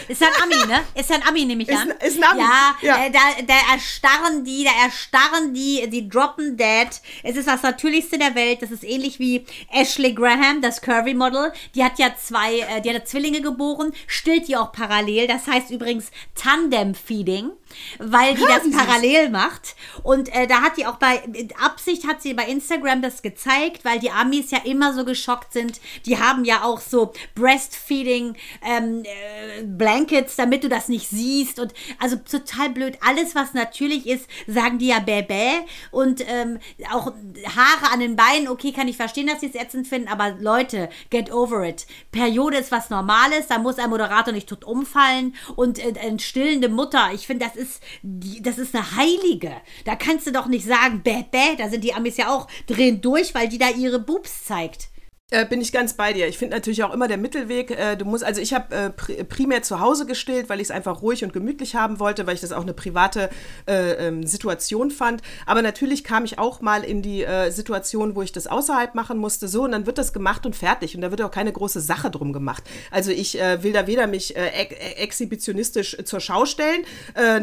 [0.07, 0.79] ist ein Ami, ne?
[0.95, 1.91] Ist ein Ami, nehme ich Ist an.
[1.91, 3.05] ist ein Ami, Ja, ja.
[3.05, 6.89] Äh, da, da erstarren die, da erstarren die, die droppen dead.
[7.23, 8.61] Es ist das Natürlichste der Welt.
[8.61, 11.51] Das ist ähnlich wie Ashley Graham, das Curvy-Model.
[11.75, 15.27] Die hat ja zwei, äh, die hat Zwillinge geboren, stillt die auch parallel.
[15.27, 17.51] Das heißt übrigens Tandem-Feeding,
[17.99, 19.75] weil die das parallel macht.
[20.03, 23.83] Und äh, da hat die auch bei, mit Absicht hat sie bei Instagram das gezeigt,
[23.83, 25.79] weil die Amis ja immer so geschockt sind.
[26.05, 31.59] Die haben ja auch so Breastfeeding ähm, äh, Blankets, damit du das nicht siehst.
[31.59, 32.97] Und also total blöd.
[33.05, 35.65] Alles, was natürlich ist, sagen die ja bäbä.
[35.91, 36.59] Und ähm,
[36.91, 37.13] auch
[37.55, 40.89] Haare an den Beinen, okay, kann ich verstehen, dass sie es ätzend finden, aber Leute,
[41.09, 41.85] get over it.
[42.11, 45.35] Periode ist was Normales, da muss ein Moderator nicht tot umfallen.
[45.55, 47.66] Und äh, eine stillende Mutter, ich finde, das ist,
[48.01, 49.51] die, das ist eine Heilige.
[49.85, 53.33] Da kannst du doch nicht sagen, bäbä, da sind die Amis ja auch drehen durch,
[53.35, 54.89] weil die da ihre Boobs zeigt.
[55.29, 56.25] Äh, bin ich ganz bei dir.
[56.29, 57.71] Ich finde natürlich auch immer der Mittelweg.
[57.71, 60.71] Äh, du musst, also ich habe äh, pri primär zu Hause gestillt, weil ich es
[60.71, 63.29] einfach ruhig und gemütlich haben wollte, weil ich das auch eine private
[63.67, 65.21] äh, ähm, Situation fand.
[65.45, 69.17] Aber natürlich kam ich auch mal in die äh, Situation, wo ich das außerhalb machen
[69.17, 69.49] musste.
[69.49, 72.09] So und dann wird das gemacht und fertig und da wird auch keine große Sache
[72.09, 72.63] drum gemacht.
[72.89, 76.85] Also ich äh, will da weder mich ex exhibitionistisch zur Schau stellen,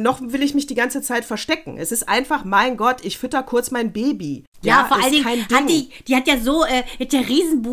[0.03, 1.77] noch will ich mich die ganze Zeit verstecken.
[1.77, 4.45] Es ist einfach, mein Gott, ich fütter kurz mein Baby.
[4.65, 7.21] Ja, vor ist allen Dingen hat die, die hat ja so, äh, hat ja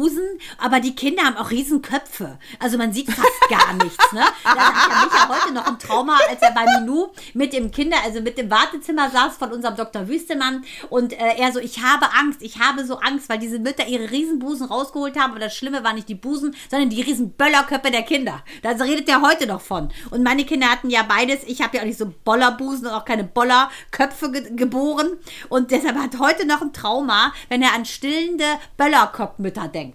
[0.02, 0.24] Riesenbusen,
[0.58, 2.38] aber die Kinder haben auch Riesenköpfe.
[2.60, 4.24] Also man sieht fast gar nichts, ne?
[4.44, 8.22] Da hat ja heute noch ein Trauma, als er bei Minou mit dem Kinder, also
[8.22, 10.08] mit dem Wartezimmer saß von unserem Dr.
[10.08, 13.88] Wüstemann und äh, er so, ich habe Angst, ich habe so Angst, weil diese Mütter
[13.88, 17.92] ihre Riesenbusen rausgeholt haben, aber das Schlimme war nicht die Busen, sondern die riesen Böllerköpfe
[17.92, 18.44] der Kinder.
[18.62, 19.90] Da redet er heute noch von.
[20.10, 23.06] Und meine Kinder hatten ja beides, ich habe ja auch nicht so Bollerbusen und auch
[23.06, 25.18] keine Bollerköpfe ge geboren
[25.50, 28.46] und deshalb hat heute noch ein Trauma, wenn er an stillende
[28.78, 29.91] Böllerkopfmütter denkt.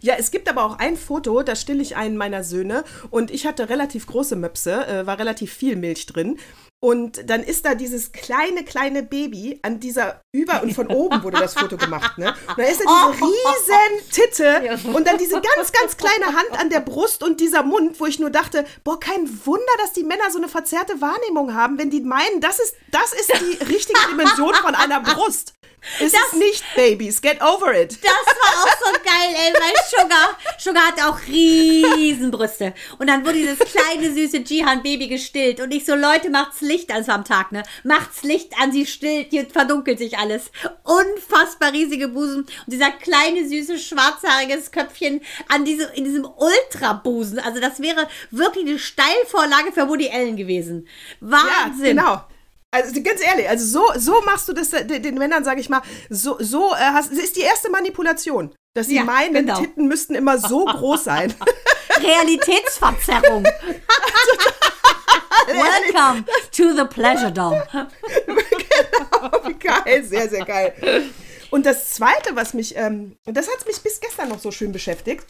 [0.00, 3.46] Ja, es gibt aber auch ein Foto, da still ich einen meiner Söhne und ich
[3.46, 6.38] hatte relativ große Möpse, äh, war relativ viel Milch drin.
[6.80, 11.40] Und dann ist da dieses kleine, kleine Baby an dieser über und von oben wurde
[11.40, 12.32] das Foto gemacht, ne?
[12.46, 16.70] Und da ist da diese riesen Titte und dann diese ganz, ganz kleine Hand an
[16.70, 20.30] der Brust und dieser Mund, wo ich nur dachte, boah, kein Wunder, dass die Männer
[20.30, 24.54] so eine verzerrte Wahrnehmung haben, wenn die meinen, das ist, das ist die richtige Dimension
[24.54, 25.54] von einer Brust.
[26.00, 27.98] Ist es nicht, Babies, get over it.
[28.02, 32.74] Das war auch so geil, ey, weil Sugar, Sugar hat auch Riesenbrüste.
[32.98, 35.60] Und dann wurde dieses kleine, süße Jihan-Baby gestillt.
[35.60, 37.62] Und ich so, Leute, macht's Licht an, es war am Tag, ne?
[37.82, 40.50] Macht's Licht an, sie stillt, hier verdunkelt sich alles.
[40.84, 42.42] Unfassbar riesige Busen.
[42.42, 47.38] Und dieser kleine, süße, schwarzhaariges Köpfchen an diese, in diesem Ultrabusen.
[47.40, 50.86] Also das wäre wirklich eine Steilvorlage für Woody Allen gewesen.
[51.20, 51.96] Wahnsinn.
[51.96, 52.24] Ja, genau.
[52.70, 55.80] Also ganz ehrlich, also so, so machst du das den, den Männern, sage ich mal,
[56.10, 59.58] so, so äh, hast, das ist die erste Manipulation, dass sie Ja, meinen, genau.
[59.58, 61.34] Titten müssten immer so groß sein.
[62.02, 63.44] Realitätsverzerrung.
[65.48, 67.62] Welcome to the Pleasure Dome.
[69.46, 71.10] Wie geil, sehr, sehr geil.
[71.50, 75.26] Und das Zweite, was mich, ähm, das hat mich bis gestern noch so schön beschäftigt.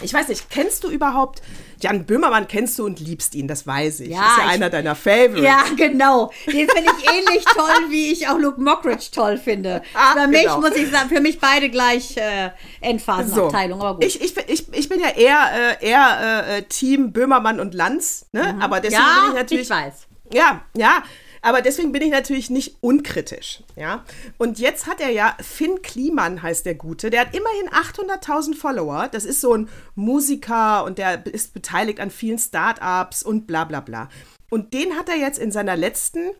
[0.00, 1.42] Ich weiß nicht, kennst du überhaupt,
[1.80, 4.10] Jan Böhmermann kennst du und liebst ihn, das weiß ich.
[4.10, 5.42] Ja, ist ja ich- einer deiner Favorites.
[5.44, 6.30] Ja, genau.
[6.46, 9.82] Den finde ich ähnlich toll, wie ich auch Luke Mockridge toll finde.
[9.94, 10.60] Ah, Für mich genau.
[10.60, 14.04] muss ich sagen, für mich beide gleich äh, Endphasenabteilung, aber gut.
[14.04, 18.56] Ich, ich, ich, ich bin ja eher, äh, eher äh, Team Böhmermann und Lanz, ne?
[18.60, 19.08] aber deswegen Mhm.
[19.08, 19.64] ja, bin ich natürlich.
[19.64, 19.94] ich weiß.
[20.32, 21.02] Ja, ja.
[21.42, 24.04] Aber deswegen bin ich natürlich nicht unkritisch, ja.
[24.38, 29.08] Und jetzt hat er ja, Finn Kliman heißt der Gute, der hat immerhin 800.000 Follower.
[29.10, 33.80] Das ist so ein Musiker und der ist beteiligt an vielen Startups und bla bla
[33.80, 34.08] bla.
[34.50, 36.32] Und den hat er jetzt in seiner letzten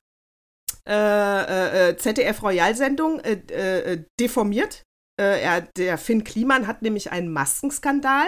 [0.88, 4.82] äh, äh, äh, ZDF-Royal-Sendung äh, äh, deformiert.
[5.20, 8.26] Äh, er, der Finn Kliman hat nämlich einen Maskenskandal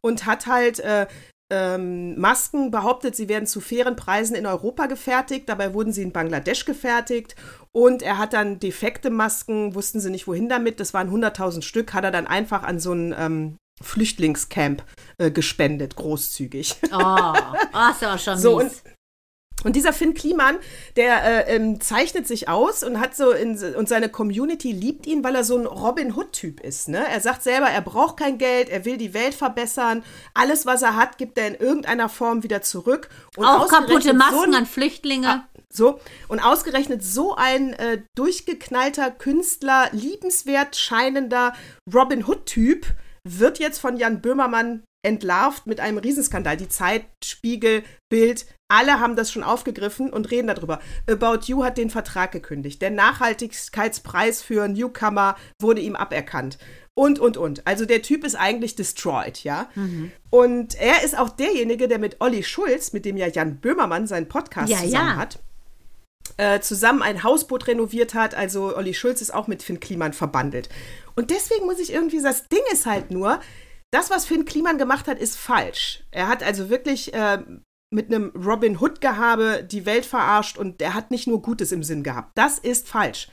[0.00, 1.08] und hat halt äh,
[1.50, 5.48] ähm, Masken behauptet, sie werden zu fairen Preisen in Europa gefertigt.
[5.48, 7.36] Dabei wurden sie in Bangladesch gefertigt.
[7.72, 10.80] Und er hat dann defekte Masken, wussten sie nicht wohin damit.
[10.80, 14.84] Das waren 100.000 Stück, hat er dann einfach an so ein ähm, Flüchtlingscamp
[15.18, 16.76] äh, gespendet, großzügig.
[16.92, 18.82] Oh, oh ist aber schon So, mies.
[18.84, 18.97] Und
[19.64, 20.56] dieser Finn Kliman,
[20.96, 25.24] der äh, ähm, zeichnet sich aus und hat so in, und seine Community liebt ihn,
[25.24, 26.88] weil er so ein Robin Hood-Typ ist.
[26.88, 27.04] Ne?
[27.08, 30.04] Er sagt selber, er braucht kein Geld, er will die Welt verbessern.
[30.32, 33.08] Alles, was er hat, gibt er in irgendeiner Form wieder zurück.
[33.36, 35.44] Und auch kaputte Masken so an Flüchtlinge.
[35.68, 41.52] so, und ausgerechnet so ein äh, durchgeknallter Künstler, liebenswert scheinender
[41.92, 42.86] Robin Hood-Typ,
[43.24, 46.56] wird jetzt von Jan Böhmermann entlarvt mit einem Riesenskandal.
[46.56, 50.80] Die Zeit, Spiegel, Bild, alle haben das schon aufgegriffen und reden darüber.
[51.08, 52.82] About You hat den Vertrag gekündigt.
[52.82, 56.58] Der Nachhaltigkeitspreis für Newcomer wurde ihm aberkannt.
[56.94, 57.64] Und, und, und.
[57.64, 59.70] Also der Typ ist eigentlich destroyed, ja.
[60.30, 64.28] Und er ist auch derjenige, der mit Olli Schulz, mit dem ja Jan Böhmermann seinen
[64.28, 65.16] Podcast Ja, zusammen ja.
[65.16, 65.38] hat,
[66.38, 68.34] äh, zusammen ein Hausboot renoviert hat.
[68.34, 70.68] Also Olli Schulz ist auch mit Finn Kliman verbandelt.
[71.14, 73.38] Und deswegen muss ich irgendwie, sagen, das Ding ist halt nur,
[73.90, 76.04] das, was Finn Kliman gemacht hat, ist falsch.
[76.10, 77.38] Er hat also wirklich äh,
[77.90, 82.02] mit einem Robin Hood-Gehabe die Welt verarscht und er hat nicht nur Gutes im Sinn
[82.02, 82.32] gehabt.
[82.34, 83.28] Das ist falsch.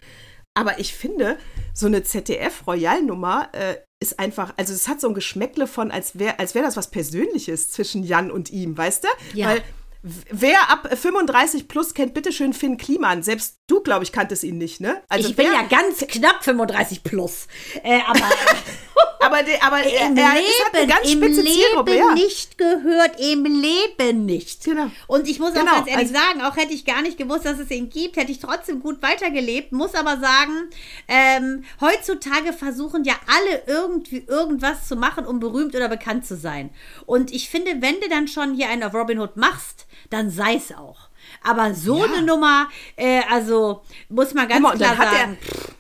[0.57, 1.37] Aber ich finde,
[1.73, 6.39] so eine ZDF-Royal-Nummer äh, ist einfach, also es hat so ein Geschmäckle von, als wäre
[6.39, 9.07] als wär das was Persönliches zwischen Jan und ihm, weißt du?
[9.37, 9.49] Ja.
[9.49, 9.63] Weil
[10.03, 13.23] wer ab 35 plus kennt bitteschön Finn Kliman?
[13.23, 15.03] Selbst du, glaube ich, kanntest ihn nicht, ne?
[15.09, 17.47] Also ich bin ja ganz knapp 35 plus.
[17.83, 18.19] Äh, aber
[19.19, 22.07] aber, der, aber er, im er es hat eine Leben, ganz im spitze Zielgruppe, Leben
[22.07, 22.13] ja.
[22.13, 24.63] nicht gehört, im Leben nicht.
[24.63, 24.91] Genau.
[25.07, 27.45] Und ich muss auch Genau, ganz ehrlich also- sagen, auch hätte ich gar nicht gewusst,
[27.45, 29.71] dass es ihn gibt, hätte ich trotzdem gut weitergelebt.
[29.71, 30.69] Muss aber sagen,
[31.07, 36.69] ähm, heutzutage versuchen ja alle irgendwie irgendwas zu machen, um berühmt oder bekannt zu sein.
[37.05, 40.55] Und ich finde, wenn du dann schon hier einen auf Robin Hood machst, dann sei
[40.55, 41.04] es auch.
[41.47, 42.05] Aber so Ja.
[42.05, 45.37] eine Nummer, äh, also muss man ganz mal, klar dann hat, sagen.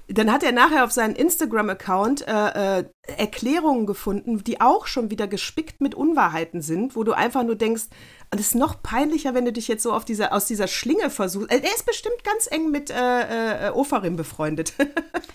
[0.07, 2.83] er, dann hat er nachher auf seinen Instagram-Account äh, äh,
[3.17, 7.83] Erklärungen gefunden, die auch schon wieder gespickt mit Unwahrheiten sind, wo du einfach nur denkst,
[8.35, 11.09] und es ist noch peinlicher, wenn du dich jetzt so auf dieser, aus dieser Schlinge
[11.09, 11.49] versuchst.
[11.51, 14.73] Äh, Er ist bestimmt ganz eng mit äh, äh, Ofarim befreundet.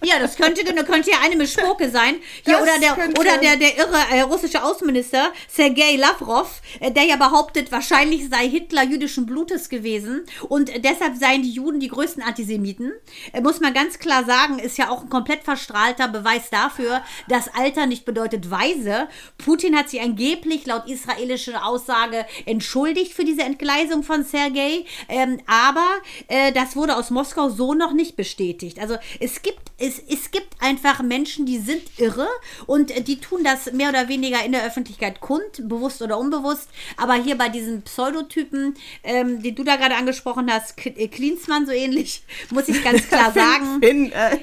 [0.03, 2.15] Ja, das könnte, das könnte ja eine Mischpoke sein.
[2.47, 6.91] Hier, Das oder der, könnte- oder der, der irre äh, russische Außenminister Sergei Lavrov, äh,
[6.91, 11.89] der ja behauptet, wahrscheinlich sei Hitler jüdischen Blutes gewesen und deshalb seien die Juden die
[11.89, 12.93] größten Antisemiten.
[13.35, 17.49] Äh, muss man ganz klar sagen, ist ja auch ein komplett verstrahlter Beweis dafür, dass
[17.55, 19.07] Alter nicht bedeutet weise.
[19.37, 25.89] Putin hat sich angeblich laut israelischer Aussage entschuldigt für diese Entgleisung von Sergei, ähm, aber
[26.29, 28.79] äh, das wurde aus Moskau so noch nicht bestätigt.
[28.79, 32.29] Also es gibt, es, es gibt einfach Menschen, die sind irre
[32.67, 36.69] und äh, die tun das mehr oder weniger in der Öffentlichkeit kund, bewusst oder unbewusst.
[36.97, 41.67] Aber hier bei diesen Pseudotypen, ähm, die du da gerade angesprochen hast, K äh, Klinsmann
[41.67, 43.81] so ähnlich, muss ich ganz klar sagen.
[43.83, 44.39] Finn, äh,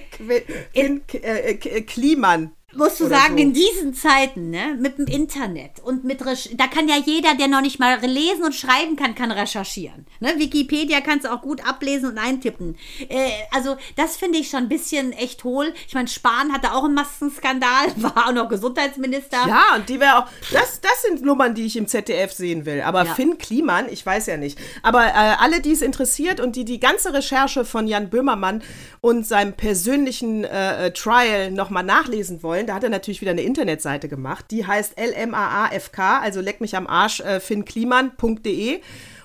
[0.74, 2.57] Finn äh, Kliman.
[2.76, 3.44] Musst du sagen, so.
[3.44, 7.48] in diesen Zeiten, ne, mit dem Internet und mit Resch da kann ja jeder, der
[7.48, 10.06] noch nicht mal lesen und schreiben kann, kann recherchieren.
[10.20, 10.34] Ne?
[10.38, 12.78] Wikipedia kannst du auch gut ablesen und eintippen.
[13.08, 15.74] Äh, also das finde ich schon ein bisschen echt hohl.
[15.88, 19.38] Ich meine, Spahn hatte auch einen Massenskandal, war auch noch Gesundheitsminister.
[19.48, 20.28] Ja, und die wäre auch.
[20.52, 22.82] Das, das sind Nummern, die ich im ZDF sehen will.
[22.82, 23.16] Aber Ja.
[23.16, 24.60] Finn Kliman, ich weiß ja nicht.
[24.84, 28.62] Aber äh, alle, die es interessiert und die die ganze Recherche von Jan Böhmermann
[29.00, 33.42] und seinem persönlichen äh, äh, Trial nochmal nachlesen wollen, da hat er natürlich wieder eine
[33.42, 34.46] Internetseite gemacht.
[34.50, 38.82] Die heißt LMAAFK, also leck mich am Arsch, äh, finnkliman.de.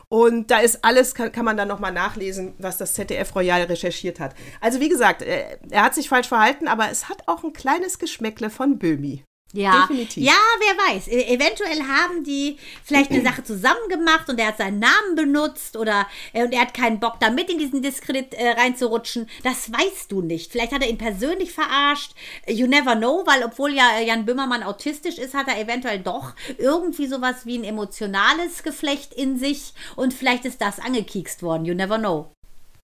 [0.08, 4.20] Und da ist alles, kann, kann man dann nochmal nachlesen, was das ZDF Royal recherchiert
[4.20, 4.34] hat.
[4.60, 7.98] Also wie gesagt, äh, er hat sich falsch verhalten, aber es hat auch ein kleines
[7.98, 9.24] Geschmäckle von Böhmi.
[9.52, 10.24] Ja, Definitiv.
[10.24, 11.08] ja, wer weiß.
[11.08, 15.76] E eventuell haben die vielleicht eine Sache zusammen gemacht und er hat seinen Namen benutzt
[15.76, 19.28] oder äh, und er hat keinen Bock, da mit in diesen Diskredit äh, reinzurutschen.
[19.42, 20.50] Das weißt du nicht.
[20.50, 22.12] Vielleicht hat er ihn persönlich verarscht.
[22.48, 26.32] You never know, weil obwohl ja äh, Jan Böhmermann autistisch ist, hat er eventuell doch
[26.56, 31.66] irgendwie sowas wie ein emotionales Geflecht in sich und vielleicht ist das angekiekst worden.
[31.66, 32.32] You never know.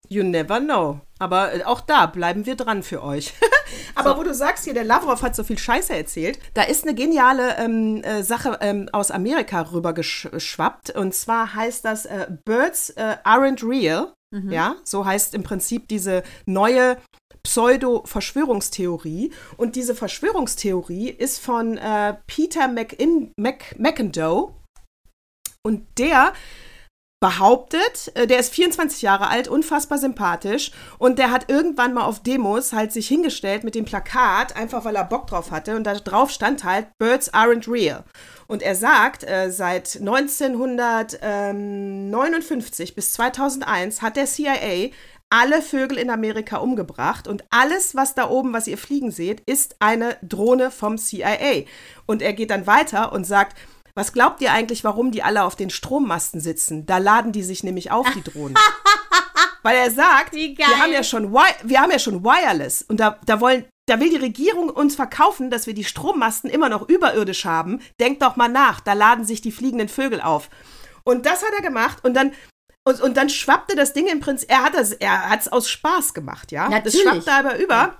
[0.09, 1.01] You never know.
[1.19, 3.33] Aber äh, auch da bleiben wir dran für euch.
[3.95, 6.95] Aber wo du sagst hier, der Lavrov hat so viel Scheiße erzählt, da ist eine
[6.95, 10.91] geniale ähm, äh, Sache ähm, aus Amerika rübergeschwappt.
[10.91, 14.13] Und zwar heißt das äh, Birds äh, aren't real.
[14.51, 16.97] Ja, so heißt im Prinzip diese neue
[17.43, 19.31] Pseudo-Verschwörungstheorie.
[19.55, 24.53] Und diese Verschwörungstheorie ist von äh, Peter McIn Mac McIndoe.
[25.63, 26.33] Und der
[27.19, 32.21] behauptet, äh, der ist 24 Jahre alt, unfassbar sympathisch und der hat irgendwann mal auf
[32.21, 35.95] Demos halt sich hingestellt mit dem Plakat, einfach weil er Bock drauf hatte und da
[35.95, 38.03] drauf stand halt Birds aren't real.
[38.47, 44.89] Und er sagt, äh, seit 1959 bis 2001 hat der CIA
[45.29, 49.77] alle Vögel in Amerika umgebracht und alles, was da oben, was ihr fliegen seht, ist
[49.79, 51.63] eine Drohne vom CIA.
[52.05, 53.57] Und er geht dann weiter und sagt,
[53.95, 56.85] was glaubt ihr eigentlich, warum die alle auf den Strommasten sitzen?
[56.85, 58.55] Da laden die sich nämlich auf, die Drohnen.
[59.63, 63.19] Weil er sagt, wir haben ja schon, wi wir haben ja schon Wireless und da,
[63.25, 67.45] da wollen, da will die Regierung uns verkaufen, dass wir die Strommasten immer noch überirdisch
[67.45, 67.81] haben.
[67.99, 70.49] Denkt doch mal nach, da laden sich die fliegenden Vögel auf.
[71.03, 72.33] Und das hat er gemacht und dann
[72.87, 76.13] und, und dann schwappte das Ding im Prinzip, er hat das, er es aus Spaß
[76.13, 76.69] gemacht, ja.
[76.69, 77.23] Das Natürlich.
[77.23, 77.97] schwappte aber über.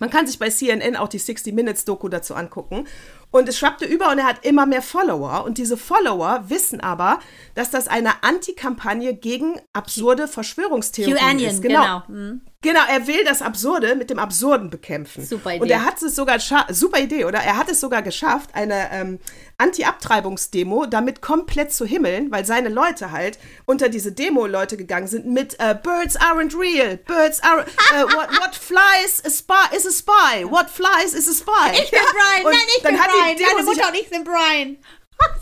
[0.00, 2.86] Man kann sich bei CNN auch die 60 Minutes Doku dazu angucken.
[3.30, 5.44] Und es schwappte über und er hat immer mehr Follower.
[5.44, 7.18] Und diese Follower wissen aber,
[7.54, 11.62] dass das eine Anti-Kampagne gegen absurde Verschwörungstheorien ist.
[11.62, 12.02] genau.
[12.08, 12.40] Mhm.
[12.60, 15.24] Genau, er will das Absurde mit dem Absurden bekämpfen.
[15.24, 15.62] Super Idee.
[15.62, 16.38] Und er hat es sogar,
[16.70, 17.38] super Idee, oder?
[17.38, 19.20] Er hat es sogar geschafft, eine ähm,
[19.58, 25.54] Anti-Abtreibungsdemo damit komplett zu himmeln, weil seine Leute halt unter diese Demo-Leute gegangen sind mit
[25.60, 27.60] äh, Birds aren't real, Birds are,
[27.94, 31.70] äh, what, what flies a spy is a spy, what flies is a spy.
[31.80, 33.36] Ich bin Brian, Und nein, ich bin Brian.
[33.54, 34.78] Meine sich- Mutter und ich sind Brian.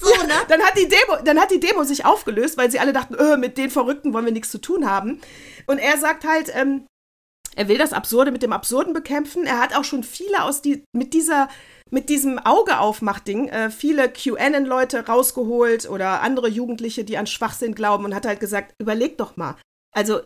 [0.01, 0.33] So, ne?
[0.49, 3.37] dann hat die Demo, dann hat die Demo sich aufgelöst, weil sie alle dachten, öh,
[3.37, 5.21] mit den Verrückten wollen wir nichts zu tun haben.
[5.67, 6.87] Und er sagt halt, ähm,
[7.57, 9.45] er will das Absurde mit dem Absurden bekämpfen.
[9.45, 11.49] Er hat auch schon viele aus die mit dieser
[11.91, 18.05] mit diesem Auge aufmacht-Ding äh, viele QAnon-Leute rausgeholt oder andere Jugendliche, die an Schwachsinn glauben
[18.05, 19.55] und hat halt gesagt, überleg doch mal.
[19.93, 20.21] Also,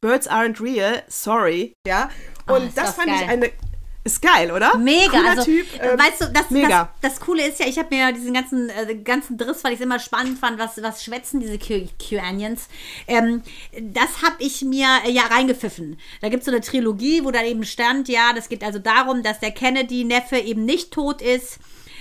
[0.00, 2.10] Birds aren't real, sorry, ja.
[2.46, 3.28] Ah, Und ist das das fand ich geil.
[3.30, 3.50] eine,
[4.06, 4.76] ist geil, oder?
[4.78, 6.90] Mega, Cooler also Typ, ähm, weißt du, das, mega.
[7.00, 9.78] das, das Coole ist ja, ich habe mir diesen ganzen, äh, ganzen Driss, weil ich
[9.80, 12.68] es immer spannend fand, was, was schwätzen diese Q- QAnions.
[13.06, 13.42] Ähm,
[13.80, 15.98] das habe ich mir äh, ja reingepfiffen.
[16.20, 19.22] Da gibt es so eine Trilogie, wo da eben stand, ja, das geht also darum,
[19.22, 21.58] dass der Kennedy-Neffe eben nicht tot ist.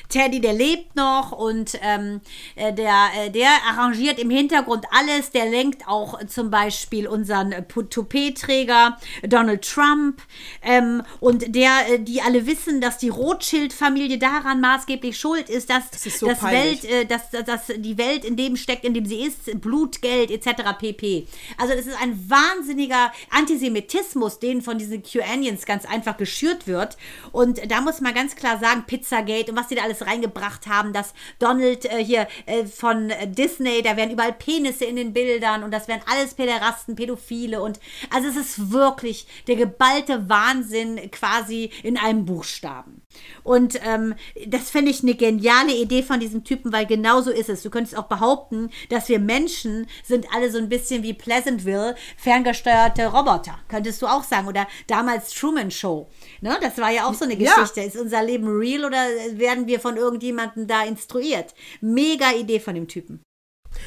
[0.09, 2.21] Teddy, der lebt noch und ähm,
[2.55, 5.31] äh, der, äh, der arrangiert im Hintergrund alles.
[5.31, 10.21] Der lenkt auch zum Beispiel unseren äh, Toupet-Träger Donald Trump
[10.61, 16.05] ähm, und der, die alle wissen, dass die Rothschild-Familie daran maßgeblich schuld ist, dass Das
[16.05, 16.41] ist so das.
[16.43, 20.31] Welt, äh, dass, dass, die Welt in dem steckt, in dem sie ist, Blut, Geld
[20.31, 20.77] etc.
[20.77, 21.27] pp.
[21.57, 26.97] Also das ist ein wahnsinniger Antisemitismus, den von diesen QAnions ganz einfach geschürt wird.
[27.31, 30.93] Und da muss man ganz klar sagen, Pizzagate und was die da alles reingebracht haben,
[30.93, 35.63] dass Donald äh, hier äh, von äh, Disney, da werden überall Penisse in den Bildern
[35.63, 37.79] und das wären alles Päderasten, Pädophile und
[38.09, 43.04] also es ist wirklich der geballte Wahnsinn quasi in einem Buchstaben.
[43.43, 44.15] Und ähm,
[44.47, 47.61] das finde ich eine geniale Idee von diesem Typen, weil genau so ist es.
[47.61, 53.07] Du könntest auch behaupten, dass wir Menschen sind alle so ein bisschen wie Pleasantville, ferngesteuerte
[53.07, 53.59] Roboter.
[53.67, 54.47] Könntest du auch sagen.
[54.47, 56.07] Oder damals Truman Show.
[56.41, 56.57] Ne?
[56.61, 57.53] Das war ja auch so eine Ja.
[57.53, 57.81] Geschichte.
[57.81, 61.53] Ist unser Leben real oder werden wir von irgendjemandem da instruiert?
[61.81, 63.21] Mega Idee von dem Typen.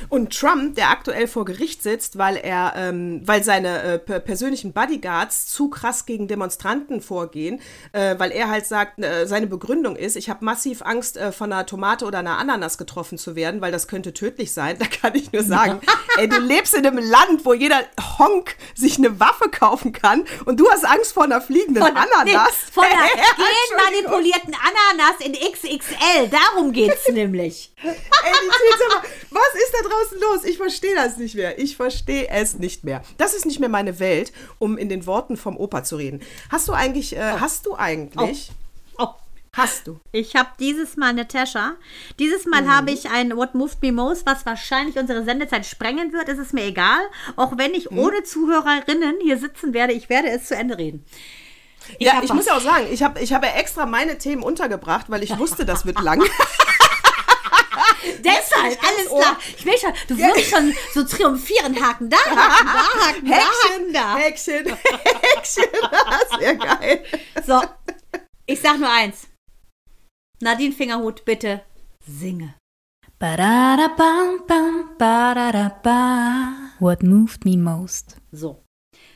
[0.09, 4.73] Und Trump, der aktuell vor Gericht sitzt, weil er, ähm, weil seine äh, per persönlichen
[4.73, 7.61] Bodyguards zu krass gegen Demonstranten vorgehen,
[7.93, 11.53] äh, weil er halt sagt, äh, seine Begründung ist, ich habe massiv Angst, äh, von
[11.53, 14.77] einer Tomate oder einer Ananas getroffen zu werden, weil das könnte tödlich sein.
[14.79, 15.81] Da kann ich nur sagen,
[16.19, 17.81] ey, du lebst in einem Land, wo jeder
[18.19, 22.25] Honk sich eine Waffe kaufen kann und du hast Angst vor einer fliegenden Von, Ananas.
[22.25, 22.37] nee,
[22.73, 23.47] von einer Entschuldigung.
[23.71, 26.29] genmanipulierten Ananas in XXL.
[26.31, 27.73] Darum geht's nämlich.
[27.83, 30.45] Ey, aber was ist da draußen los?
[30.45, 31.59] Ich verstehe das nicht mehr.
[31.59, 33.03] Ich verstehe es nicht mehr.
[33.19, 36.21] Das ist nicht mehr meine Welt, um in den Worten vom Opa zu reden.
[36.51, 38.55] Hast du eigentlich, äh, hast du eigentlich, Oh.
[39.59, 40.01] Hast du?
[40.13, 41.75] Ich habe dieses Mal Natascha.
[42.19, 42.75] Dieses Mal Mhm.
[42.75, 46.29] habe ich ein What Moved Me Most, was wahrscheinlich unsere Sendezeit sprengen wird.
[46.29, 47.01] Es ist mir egal.
[47.37, 47.99] Auch wenn ich Mhm.
[47.99, 51.05] ohne Zuhörerinnen hier sitzen werde, ich werde es zu Ende reden.
[51.99, 52.37] ja, hab ich was.
[52.37, 55.39] muss ja auch sagen, ich habe ich hab ja extra meine Themen untergebracht, weil ich
[55.39, 56.23] wusste, das wird lang.
[58.25, 59.39] Deshalb, alles klar.
[59.57, 64.23] Ich will schon, du wirst schon so triumphieren, Haken da, Haken da, Haken da, Haken
[64.23, 64.77] Häkchen, da.
[64.77, 64.77] Häkchen,
[65.35, 65.65] Häkchen.
[66.41, 67.05] Sehr geil.
[67.47, 67.63] So,
[68.47, 69.27] ich sag nur eins.
[70.41, 71.63] Nadine Fingerhut, bitte
[72.07, 72.55] singe.
[76.79, 78.17] What moved me most?
[78.31, 78.63] So.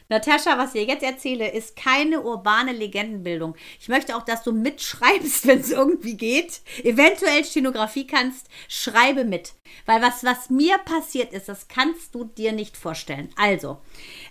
[0.08, 3.54] Natascha, was ich dir jetzt erzähle, ist keine urbane Legendenbildung.
[3.80, 6.60] Ich möchte auch, dass du mitschreibst, wenn es irgendwie geht.
[6.82, 9.54] Eventuell Stenografie kannst, schreibe mit.
[9.86, 13.30] Weil was, was mir passiert ist, das kannst du dir nicht vorstellen.
[13.36, 13.78] Also,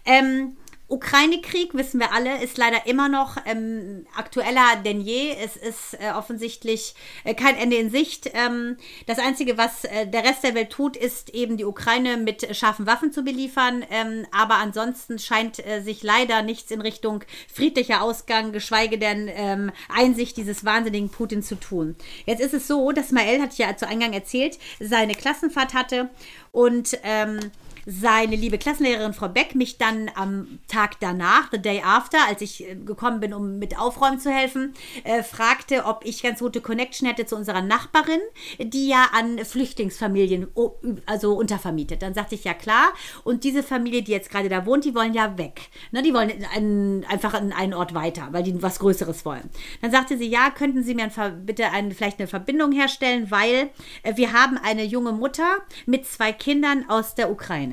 [0.06, 0.58] ähm,
[0.92, 5.34] Ukraine-Krieg, wissen wir alle, ist leider immer noch ähm, aktueller denn je.
[5.42, 8.30] Es ist äh, offensichtlich äh, kein Ende in Sicht.
[8.34, 8.76] Ähm,
[9.08, 12.86] das Einzige, was äh, der Rest der Welt tut, ist eben die Ukraine mit scharfen
[12.88, 13.86] Waffen zu beliefern.
[13.89, 19.72] Ähm, aber ansonsten scheint äh, sich leider nichts in Richtung friedlicher Ausgang, geschweige denn ähm,
[19.88, 21.96] Einsicht dieses wahnsinnigen Putin zu tun.
[22.26, 26.10] Jetzt ist es so, dass Mael, hat ja zu Eingang erzählt, seine Klassenfahrt hatte
[26.52, 27.39] und ähm,
[27.86, 32.68] seine liebe Klassenlehrerin Frau Beck mich dann am Tag danach, the day after, als ich
[32.68, 34.74] äh, gekommen bin, um mit Aufräumen zu helfen,
[35.04, 38.20] äh, fragte, ob ich ganz gute Connection hätte zu unserer Nachbarin,
[38.60, 40.48] die ja an Flüchtlingsfamilien
[41.06, 42.02] also untervermietet.
[42.02, 42.94] Dann sagte ich ja klar.
[43.24, 45.70] Und diese Familie, die jetzt gerade da wohnt, die wollen ja weg.
[45.92, 49.50] Ne, die wollen in einen, einfach in einen Ort weiter, weil die was Größeres wollen.
[49.82, 53.70] Dann sagte sie, ja, könnten Sie mir ein, bitte eine, vielleicht eine Verbindung herstellen, weil
[54.04, 57.71] äh, wir haben eine junge Mutter mit zwei Kindern aus der Ukraine.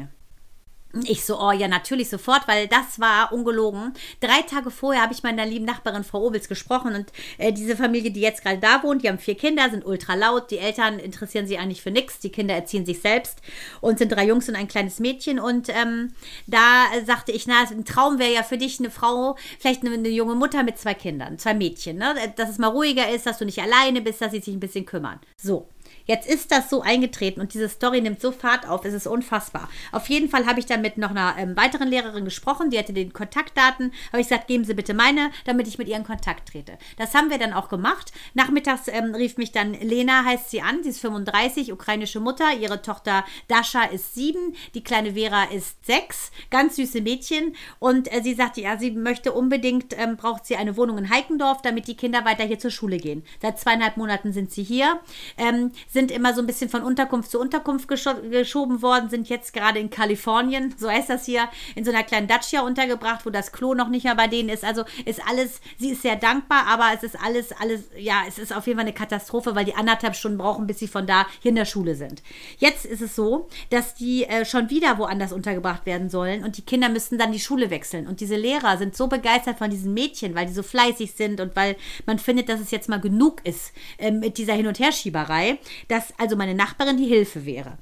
[1.05, 3.93] Ich so, oh ja, natürlich sofort, weil das war ungelogen.
[4.20, 8.11] Drei Tage vorher habe ich meiner lieben Nachbarin Frau Obels gesprochen und äh, diese Familie,
[8.11, 10.51] die jetzt gerade da wohnt, die haben vier Kinder, sind ultra laut.
[10.51, 12.20] Die Eltern interessieren sich eigentlich für nichts.
[12.20, 13.43] Die Kinder erziehen sich selbst
[13.82, 15.39] und sind drei Jungs und ein kleines Mädchen.
[15.39, 16.14] Und ähm,
[16.47, 20.09] da sagte ich, na, ein Traum wäre ja für dich eine Frau, vielleicht eine, eine
[20.09, 22.14] junge Mutter mit zwei Kindern, zwei Mädchen, ne?
[22.36, 24.86] dass es mal ruhiger ist, dass du nicht alleine bist, dass sie sich ein bisschen
[24.86, 25.20] kümmern.
[25.36, 25.68] So.
[26.09, 29.69] Jetzt ist das so eingetreten und diese Story nimmt so Fahrt auf, es ist unfassbar.
[29.93, 32.95] Auf jeden Fall habe ich dann mit noch einer ähm, weiteren Lehrerin gesprochen, die hatte
[32.95, 36.49] den Kontaktdaten, habe ich gesagt, geben Sie bitte meine, damit ich mit ihr in Kontakt
[36.49, 36.79] trete.
[36.97, 38.13] Das haben wir dann auch gemacht.
[38.33, 42.81] Nachmittags ähm, rief mich dann Lena, heißt sie an, sie ist 35, ukrainische Mutter, ihre
[42.81, 48.33] Tochter Dasha ist sieben, die kleine Vera ist sechs, ganz süße Mädchen und äh, sie
[48.33, 52.25] sagte, ja, sie möchte unbedingt, ähm, braucht sie eine Wohnung in Heikendorf, damit die Kinder
[52.25, 53.25] weiter hier zur Schule gehen.
[53.43, 55.01] Seit zweieinhalb Monaten sind sie hier.
[55.37, 59.53] Ähm, sind immer so ein bisschen von Unterkunft zu Unterkunft gescho geschoben worden, sind jetzt
[59.53, 63.51] gerade in Kalifornien, so heißt das hier, in so einer kleinen Dacia untergebracht, wo das
[63.51, 64.65] Klo noch nicht mehr bei denen ist.
[64.65, 68.55] Also ist alles, sie ist sehr dankbar, aber es ist alles, alles, ja, es ist
[68.55, 71.49] auf jeden Fall eine Katastrophe, weil die anderthalb Stunden brauchen, bis sie von da hier
[71.49, 72.23] in der Schule sind.
[72.59, 76.63] Jetzt ist es so, dass die äh, schon wieder woanders untergebracht werden sollen und die
[76.63, 78.07] Kinder müssten dann die Schule wechseln.
[78.07, 81.57] Und diese Lehrer sind so begeistert von diesen Mädchen, weil die so fleißig sind und
[81.57, 81.75] weil
[82.07, 86.12] man findet, dass es jetzt mal genug ist äh, mit dieser Hin- und Herschieberei, dass
[86.18, 87.78] also meine Nachbarin die Hilfe wäre.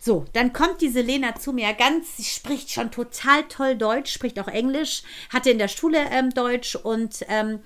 [0.00, 4.38] So, dann kommt diese Lena zu mir ganz, sie spricht schon total toll Deutsch, spricht
[4.38, 7.60] auch Englisch, hatte in der Schule ähm, Deutsch und ähm,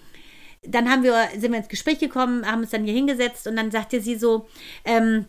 [0.62, 3.70] dann haben wir, sind wir ins Gespräch gekommen, haben uns dann hier hingesetzt und dann
[3.70, 4.46] sagte sie so,
[4.84, 5.26] ähm,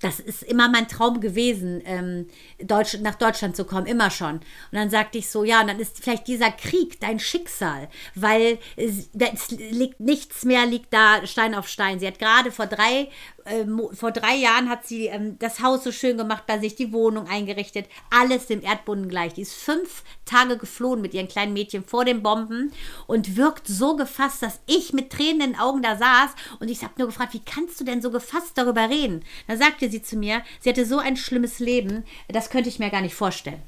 [0.00, 2.26] das ist immer mein Traum gewesen, ähm,
[2.58, 4.36] Deutsch, nach Deutschland zu kommen, immer schon.
[4.36, 8.58] Und dann sagte ich so, ja, und dann ist vielleicht dieser Krieg dein Schicksal, weil
[8.76, 12.00] es, es liegt nichts mehr, liegt da Stein auf Stein.
[12.00, 13.10] Sie hat gerade vor drei
[13.44, 13.64] äh,
[13.94, 17.28] vor drei Jahren hat sie ähm, das Haus so schön gemacht bei sich, die Wohnung
[17.28, 19.34] eingerichtet, alles dem Erdboden gleich.
[19.34, 22.72] Die ist fünf Tage geflohen mit ihren kleinen Mädchen vor den Bomben
[23.06, 26.30] und wirkt so gefasst, dass ich mit Tränen Augen da saß
[26.60, 29.24] und ich habe nur gefragt, wie kannst du denn so gefasst darüber reden?
[29.46, 32.90] Da sagte sie zu mir, sie hatte so ein schlimmes Leben, das könnte ich mir
[32.90, 33.62] gar nicht vorstellen.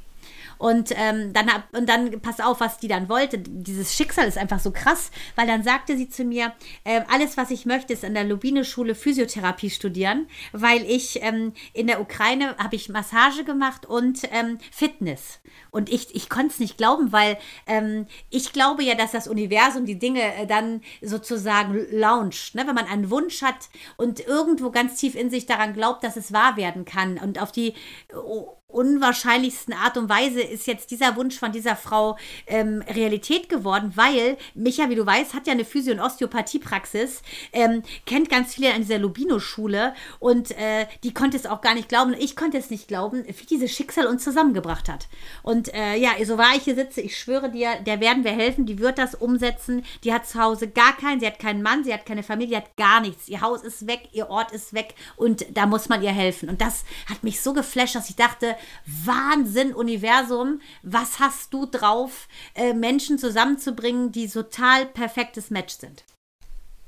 [0.58, 3.38] Und ähm, dann und dann pass auf, was die dann wollte.
[3.38, 6.52] Dieses Schicksal ist einfach so krass, weil dann sagte sie zu mir,
[6.84, 11.86] äh, alles, was ich möchte, ist an der Lubine-Schule Physiotherapie studieren, weil ich ähm, in
[11.86, 15.40] der Ukraine habe ich Massage gemacht und ähm, Fitness.
[15.70, 17.36] Und ich, ich konnte es nicht glauben, weil
[17.66, 22.54] ähm, ich glaube ja, dass das Universum die Dinge äh, dann sozusagen launcht.
[22.54, 22.66] Ne?
[22.66, 26.32] Wenn man einen Wunsch hat und irgendwo ganz tief in sich daran glaubt, dass es
[26.32, 27.74] wahr werden kann und auf die
[28.14, 33.92] oh, unwahrscheinlichsten Art und Weise ist jetzt dieser Wunsch von dieser Frau ähm, Realität geworden,
[33.94, 38.74] weil Micha, wie du weißt, hat ja eine Physio- und Osteopathiepraxis, ähm, kennt ganz viele
[38.74, 42.14] an dieser Lubino-Schule und äh, die konnte es auch gar nicht glauben.
[42.18, 45.06] Ich konnte es nicht glauben, wie dieses Schicksal uns zusammengebracht hat.
[45.42, 48.66] Und äh, ja, so wahr ich hier sitze, ich schwöre dir, der werden wir helfen,
[48.66, 49.84] die wird das umsetzen.
[50.02, 52.56] Die hat zu Hause gar keinen, sie hat keinen Mann, sie hat keine Familie, sie
[52.56, 53.28] hat gar nichts.
[53.28, 56.48] Ihr Haus ist weg, ihr Ort ist weg und da muss man ihr helfen.
[56.48, 58.55] Und das hat mich so geflasht, dass ich dachte,
[59.04, 66.04] Wahnsinn, Universum, was hast du drauf, äh, Menschen zusammenzubringen, die total perfektes Match sind?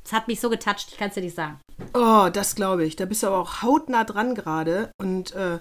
[0.05, 1.61] Das hat mich so getoucht, ich kann es dir nicht sagen.
[1.93, 2.97] Oh, das glaube ich.
[2.97, 4.91] Da bist du aber auch hautnah dran gerade.
[4.99, 5.59] Und äh,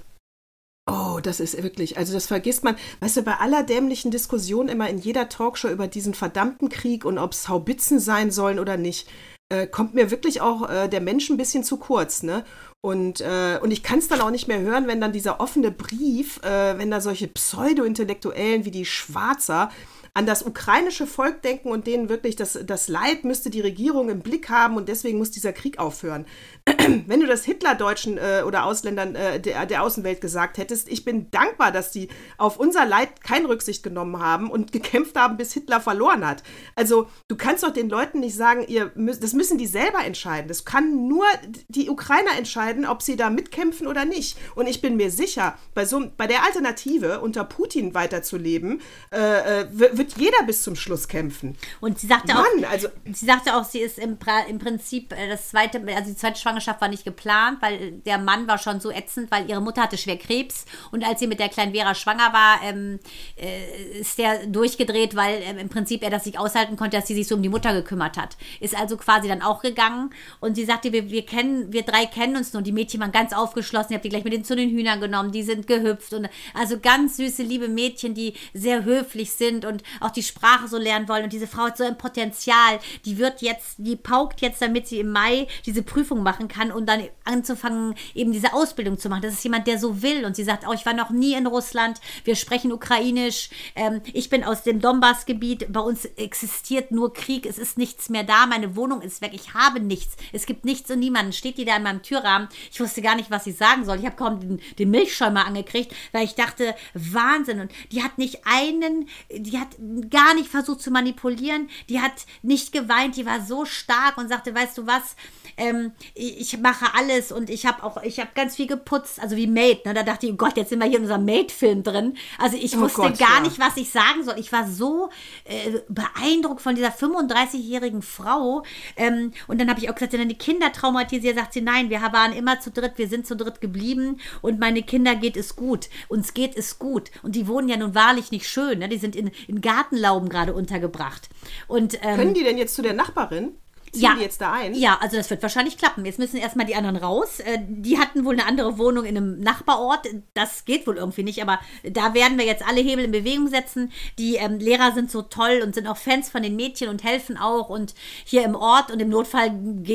[0.90, 2.78] oh, das ist wirklich, also das vergisst man.
[3.02, 7.18] Weißt du, bei aller dämlichen Diskussion immer in jeder Talkshow über diesen verdammten Krieg und
[7.18, 9.10] ob es Haubitzen sein sollen oder nicht,
[9.50, 12.46] äh, kommt mir wirklich auch äh, der Mensch ein bisschen zu kurz, ne?
[12.82, 15.72] Und, äh, und ich kann es dann auch nicht mehr hören, wenn dann dieser offene
[15.72, 19.70] Brief, äh, wenn da solche Pseudo-Intellektuellen wie die Schwarzer
[20.18, 24.22] an das ukrainische Volk denken und denen wirklich das, das Leid müsste die Regierung im
[24.22, 26.26] Blick haben und deswegen muss dieser Krieg aufhören.
[27.06, 31.30] Wenn du das Hitlerdeutschen äh, oder Ausländern äh, der, der Außenwelt gesagt hättest, ich bin
[31.30, 32.08] dankbar, dass die
[32.40, 36.42] auf unser Leid keine Rücksicht genommen haben und gekämpft haben, bis Hitler verloren hat.
[36.76, 40.48] Also du kannst doch den Leuten nicht sagen, ihr müsst, das müssen die selber entscheiden.
[40.48, 41.26] Das kann nur
[41.68, 44.36] die Ukrainer entscheiden, ob sie da mitkämpfen oder nicht.
[44.56, 48.82] Und ich bin mir sicher, bei, so, bei der Alternative, unter Putin weiterzuleben,
[49.14, 51.56] äh, äh wird wird jeder bis zum Schluss kämpfen.
[51.82, 54.18] Und sie sagte Mann, auch, also sie sagte auch, sie ist im,
[54.50, 58.48] im Prinzip äh, das zweite, also die zweite Schwangerschaft war nicht geplant, weil der Mann
[58.48, 61.50] war schon so ätzend, weil ihre Mutter hatte schwer Krebs und als sie mit der
[61.50, 63.00] kleinen Vera schwanger war, ähm,
[63.36, 67.16] äh, ist der durchgedreht, weil ähm, im Prinzip er das nicht aushalten konnte, dass sie
[67.16, 68.38] sich so um die Mutter gekümmert hat.
[68.60, 72.36] Ist also quasi dann auch gegangen und sie sagte, wir, wir kennen, wir drei kennen
[72.36, 72.62] uns nur.
[72.62, 73.92] Die Mädchen waren ganz aufgeschlossen.
[73.92, 75.32] Ich habe die gleich mit den zu den Hühnern genommen.
[75.32, 80.12] Die sind gehüpft und also ganz süße, liebe Mädchen, die sehr höflich sind und auch
[80.12, 81.24] die Sprache so lernen wollen.
[81.24, 82.80] Und diese Frau hat so ein Potenzial.
[83.06, 86.88] Die wird jetzt, die paukt jetzt, damit sie im Mai diese Prüfung machen kann und
[86.88, 89.22] dann anzufangen, eben diese Ausbildung zu machen.
[89.22, 90.26] Das ist jemand, der so will.
[90.26, 92.00] Und sie sagt, oh, ich war noch nie in Russland.
[92.24, 93.50] Wir sprechen Ukrainisch.
[93.76, 95.72] Ähm, ich bin aus dem Donbass-Gebiet.
[95.72, 97.46] Bei uns existiert nur Krieg.
[97.46, 98.46] Es ist nichts mehr da.
[98.46, 99.32] Meine Wohnung ist weg.
[99.34, 100.16] Ich habe nichts.
[100.34, 101.34] Es gibt nichts und niemanden.
[101.34, 102.48] Steht die da in meinem Türrahmen.
[102.72, 104.00] Ich wusste gar nicht, was ich sagen soll.
[104.00, 107.60] Ich habe kaum den, den Milchschäumer angekriegt, weil ich dachte, Wahnsinn.
[107.60, 109.77] Und die hat nicht einen, die hat
[110.10, 111.70] gar nicht versucht zu manipulieren.
[111.90, 115.16] Die hat nicht geweint, die war so stark und sagte, weißt du was,
[115.58, 119.48] ähm, ich mache alles und ich habe auch, ich habe ganz viel geputzt, also wie
[119.48, 119.86] Maid.
[119.86, 119.94] Ne?
[119.94, 122.16] Da dachte ich, oh Gott, jetzt sind wir hier in unserem Maid-Film drin.
[122.38, 123.42] Also ich oh wusste Gott, gar ja.
[123.42, 124.36] nicht, was ich sagen soll.
[124.38, 125.10] Ich war so
[125.46, 128.64] äh, beeindruckt von dieser 35-jährigen Frau.
[128.96, 132.02] Ähm, und dann habe ich auch gesagt, wenn die Kinder traumatisiert, sagt sie, nein, wir
[132.02, 135.90] waren immer zu dritt, wir sind zu dritt geblieben und meine Kinder geht es gut.
[136.08, 137.12] Uns geht es gut.
[137.24, 138.80] Und die wohnen ja nun wahrlich nicht schön.
[138.80, 138.90] Ne?
[138.90, 141.28] Die sind in, in Gartenlauben gerade untergebracht.
[141.68, 143.56] Und, ähm, Können die denn jetzt zu der Nachbarin?
[143.92, 144.16] Ziehen Ja.
[144.16, 144.74] die jetzt da ein?
[144.74, 146.06] Ja, also das wird wahrscheinlich klappen.
[146.06, 147.40] Jetzt müssen erstmal die anderen raus.
[147.40, 150.08] Äh, Die hatten wohl eine andere Wohnung in einem Nachbarort.
[150.34, 153.92] Das geht wohl irgendwie nicht, aber da werden wir jetzt alle Hebel in Bewegung setzen.
[154.20, 157.38] Die ähm, Lehrer sind so toll und sind auch Fans von den Mädchen und helfen
[157.38, 157.70] auch.
[157.70, 157.94] Und
[158.26, 159.52] hier im Ort und im Notfall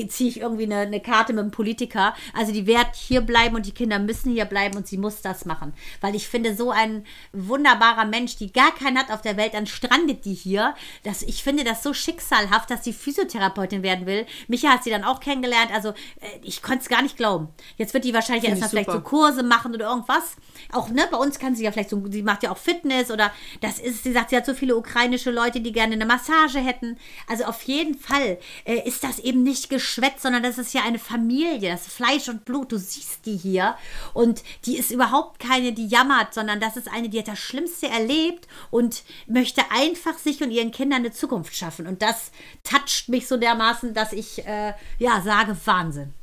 [0.08, 2.14] ziehe ich irgendwie eine, eine Karte mit einem Politiker.
[2.36, 5.44] Also die wird hier bleiben und die Kinder müssen hier bleiben und sie muss das
[5.44, 5.72] machen.
[6.00, 9.66] Weil ich finde, so ein wunderbarer Mensch, die gar keinen hat auf der Welt, dann
[9.66, 10.74] strandet die hier.
[11.02, 14.26] Das, ich finde das so schicksalhaft, dass sie Physiotherapeutin werden will.
[14.48, 15.70] Micha hat sie dann auch kennengelernt.
[15.72, 15.94] Also äh,
[16.42, 17.48] ich konnte es gar nicht glauben.
[17.76, 19.00] Jetzt wird die wahrscheinlich erstmal ich vielleicht so.
[19.00, 20.36] Kurse machen oder irgendwas.
[20.72, 23.32] Auch ne, bei uns kann sie ja vielleicht so, sie macht ja auch Fitness oder
[23.60, 26.98] das ist, sie sagt, sie hat so viele ukrainische Leute, die gerne eine Massage hätten.
[27.26, 30.98] Also auf jeden Fall äh, ist das eben nicht Geschwätz, sondern das ist ja eine
[30.98, 32.72] Familie, das ist Fleisch und Blut.
[32.72, 33.76] Du siehst die hier
[34.14, 37.88] und die ist überhaupt keine, die jammert, sondern das ist eine, die hat das Schlimmste
[37.88, 41.86] erlebt und möchte einfach sich und ihren Kindern eine Zukunft schaffen.
[41.86, 42.30] Und das
[42.64, 46.14] toucht mich so dermaßen, dass ich äh, ja sage, Wahnsinn.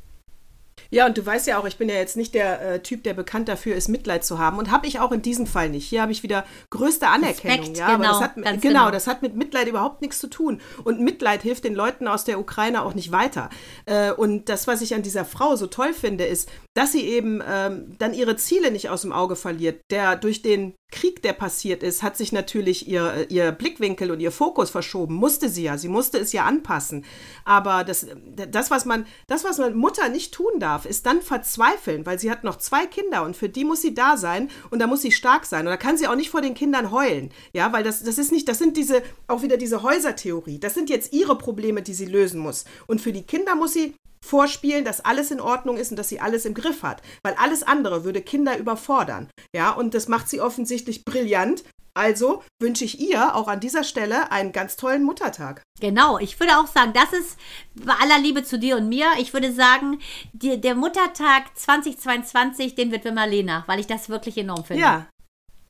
[0.90, 3.14] Ja, und du weißt ja auch, ich bin ja jetzt nicht der äh, Typ, der
[3.14, 4.58] bekannt dafür ist, Mitleid zu haben.
[4.58, 5.88] Und habe ich auch in diesem Fall nicht.
[5.88, 7.58] Hier habe ich wieder größte Anerkennung.
[7.58, 8.90] Respekt, ja, aber das genau, hat, genau, genau.
[8.90, 10.60] das hat mit Mitleid überhaupt nichts zu tun.
[10.84, 13.50] Und Mitleid hilft den Leuten aus der Ukraine auch nicht weiter.
[13.86, 17.42] Äh, und das, was ich an dieser Frau so toll finde, ist, dass sie eben
[17.48, 19.82] ähm, dann ihre Ziele nicht aus dem Auge verliert.
[19.90, 24.32] Der durch den Krieg, der passiert ist, hat sich natürlich ihr, ihr Blickwinkel und ihr
[24.32, 25.14] Fokus verschoben.
[25.14, 25.78] Musste sie ja.
[25.78, 27.04] Sie musste es ja anpassen.
[27.44, 32.06] Aber das, das, was man, das, was man Mutter nicht tun darf, ist dann verzweifeln,
[32.06, 34.86] weil sie hat noch zwei Kinder und für die muss sie da sein und da
[34.86, 35.66] muss sie stark sein.
[35.66, 37.30] Und da kann sie auch nicht vor den Kindern heulen.
[37.52, 40.58] Ja, weil das, das ist nicht, das sind diese, auch wieder diese Häusertheorie.
[40.58, 42.64] Das sind jetzt ihre Probleme, die sie lösen muss.
[42.86, 46.20] Und für die Kinder muss sie vorspielen, dass alles in Ordnung ist und dass sie
[46.20, 47.02] alles im Griff hat.
[47.22, 49.28] Weil alles andere würde Kinder überfordern.
[49.54, 51.64] Ja, und das macht sie offensichtlich brillant.
[52.00, 55.60] Also wünsche ich ihr auch an dieser Stelle einen ganz tollen Muttertag.
[55.80, 57.38] Genau, ich würde auch sagen, das ist
[57.74, 59.06] bei aller Liebe zu dir und mir.
[59.18, 59.98] Ich würde sagen,
[60.32, 64.82] die, der Muttertag 2022, den wird Marlena, weil ich das wirklich enorm finde.
[64.82, 65.06] Ja.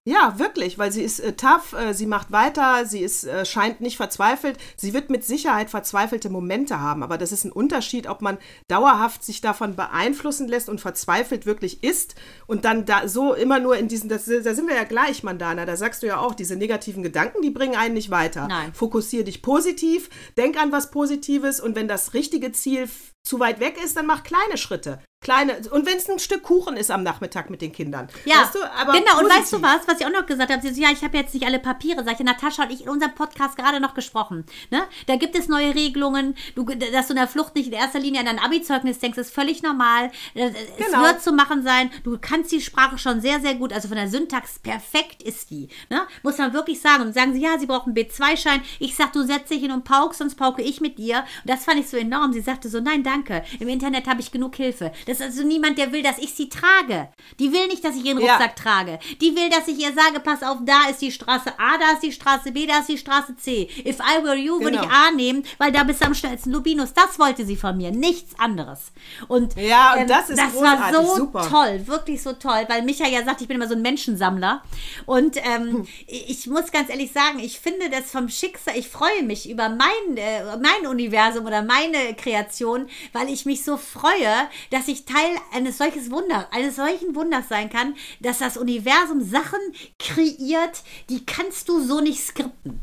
[0.07, 3.83] Ja, wirklich, weil sie ist äh, tough, äh, sie macht weiter, sie ist, äh, scheint
[3.83, 4.57] nicht verzweifelt.
[4.75, 9.23] Sie wird mit Sicherheit verzweifelte Momente haben, aber das ist ein Unterschied, ob man dauerhaft
[9.23, 12.15] sich davon beeinflussen lässt und verzweifelt wirklich ist
[12.47, 15.67] und dann da so immer nur in diesen, das, da sind wir ja gleich, Mandana,
[15.67, 18.49] da sagst du ja auch, diese negativen Gedanken, die bringen einen nicht weiter.
[18.49, 18.73] Nein.
[18.73, 22.89] Fokussier dich positiv, denk an was Positives und wenn das richtige Ziel
[23.23, 25.01] zu weit weg ist, dann mach kleine Schritte.
[25.23, 28.09] Kleine, und wenn es ein Stück Kuchen ist am Nachmittag mit den Kindern.
[28.25, 29.19] Ja, weißt du, aber genau.
[29.19, 29.59] Und weißt positiv.
[29.59, 30.63] du was, was ich auch noch gesagt habe?
[30.63, 32.03] Sie so, ja, ich habe jetzt nicht alle Papiere.
[32.05, 34.47] Sag ich, Natascha und ich in unserem Podcast gerade noch gesprochen.
[34.71, 34.81] Ne?
[35.09, 36.35] Da gibt es neue Regelungen.
[36.55, 39.35] Du, dass du in der Flucht nicht in erster Linie an dein Abi-Zeugnis denkst, ist
[39.35, 40.11] völlig normal.
[40.33, 41.03] Es Genau.
[41.03, 41.91] wird zu machen sein.
[42.03, 43.75] Du kannst die Sprache schon sehr, sehr gut.
[43.75, 45.69] Also von der Syntax perfekt ist die.
[45.91, 46.01] Ne?
[46.23, 47.03] Muss man wirklich sagen.
[47.03, 48.63] Und sagen sie, ja, sie brauchen einen B2-Schein.
[48.79, 51.19] Ich sag, du setz dich hin und paukst, sonst pauke ich mit dir.
[51.45, 52.33] Und das fand ich so enorm.
[52.33, 53.45] Sie sagte so, nein, danke.
[53.59, 54.93] Im Internet habe ich genug Hilfe.
[55.07, 57.09] Das ist also niemand, der will, dass ich sie trage.
[57.39, 58.35] Die will nicht, dass ich ihren Ja.
[58.35, 58.99] Rucksack trage.
[59.21, 62.03] Die will, dass ich ihr sage, pass auf, da ist die Straße A, da ist
[62.03, 63.69] die Straße B, da ist die Straße C.
[63.85, 64.85] If I were you, würde Genau.
[64.85, 66.51] ich A nehmen, weil da bist du am schnellsten.
[66.53, 68.93] Lubinus, das wollte sie von mir, nichts anderes.
[69.29, 71.49] Und ähm, Ja, und das ist das war so super.
[71.49, 74.63] toll, wirklich so toll, weil Micha ja sagt, ich bin immer so ein Menschensammler.
[75.07, 79.49] Und ähm, ich muss ganz ehrlich sagen, ich finde das vom Schicksal, ich freue mich
[79.51, 85.05] über mein, äh, mein Universum oder meine Kreation, weil ich mich so freue, dass ich
[85.05, 89.61] Teil eines solches Wunder, eines solchen Wunders sein kann, dass das Universum Sachen
[89.99, 92.81] kreiert, die kannst du so nicht skripten.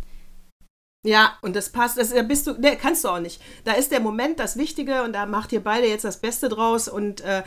[1.06, 3.42] Ja, und das passt, das, da bist du, ne, kannst du auch nicht.
[3.64, 6.88] Da ist der Moment das Wichtige und da macht ihr beide jetzt das Beste draus
[6.90, 7.44] und, äh,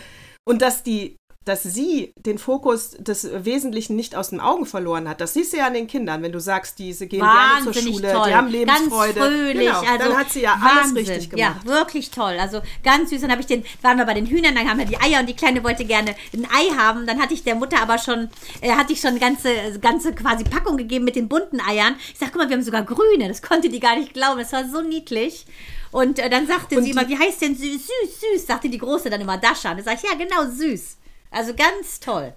[0.48, 1.16] und dass die,
[1.46, 5.22] dass sie den Fokus des Wesentlichen nicht aus den Augen verloren hat.
[5.22, 7.66] Das siehst du ja an den Kindern, wenn du sagst, die sie gehen gerne zur
[7.68, 8.28] Wahnsinnig Schule, toll.
[8.28, 9.14] die haben Lebensfreude.
[9.14, 9.66] Ganz fröhlich.
[9.68, 10.96] Genau, also dann hat sie ja alles Wahnsinn.
[10.96, 11.56] richtig gemacht.
[11.64, 12.36] Ja, wirklich toll.
[12.38, 13.22] Also ganz süß.
[13.22, 15.30] Dann habe ich den, waren wir bei den Hühnern, dann haben wir die Eier und
[15.30, 17.06] die Kleine wollte gerne ein Ei haben.
[17.06, 18.28] Dann hatte ich der Mutter aber schon,
[18.60, 19.48] äh, hatte ich schon ganze,
[19.80, 21.96] ganze quasi Packung gegeben mit den bunten Eiern.
[22.12, 23.28] Ich sag, guck mal, wir haben sogar grüne.
[23.28, 24.40] Das konnte die gar nicht glauben.
[24.40, 25.46] Das war so niedlich.
[25.90, 28.78] Und äh, dann sagte Und sie immer, wie heißt denn süß, süß, süß, sagte die
[28.78, 29.70] Große dann immer Dascha.
[29.70, 30.98] Und dann sag ich, ja, genau, süß.
[31.30, 32.34] Also ganz toll.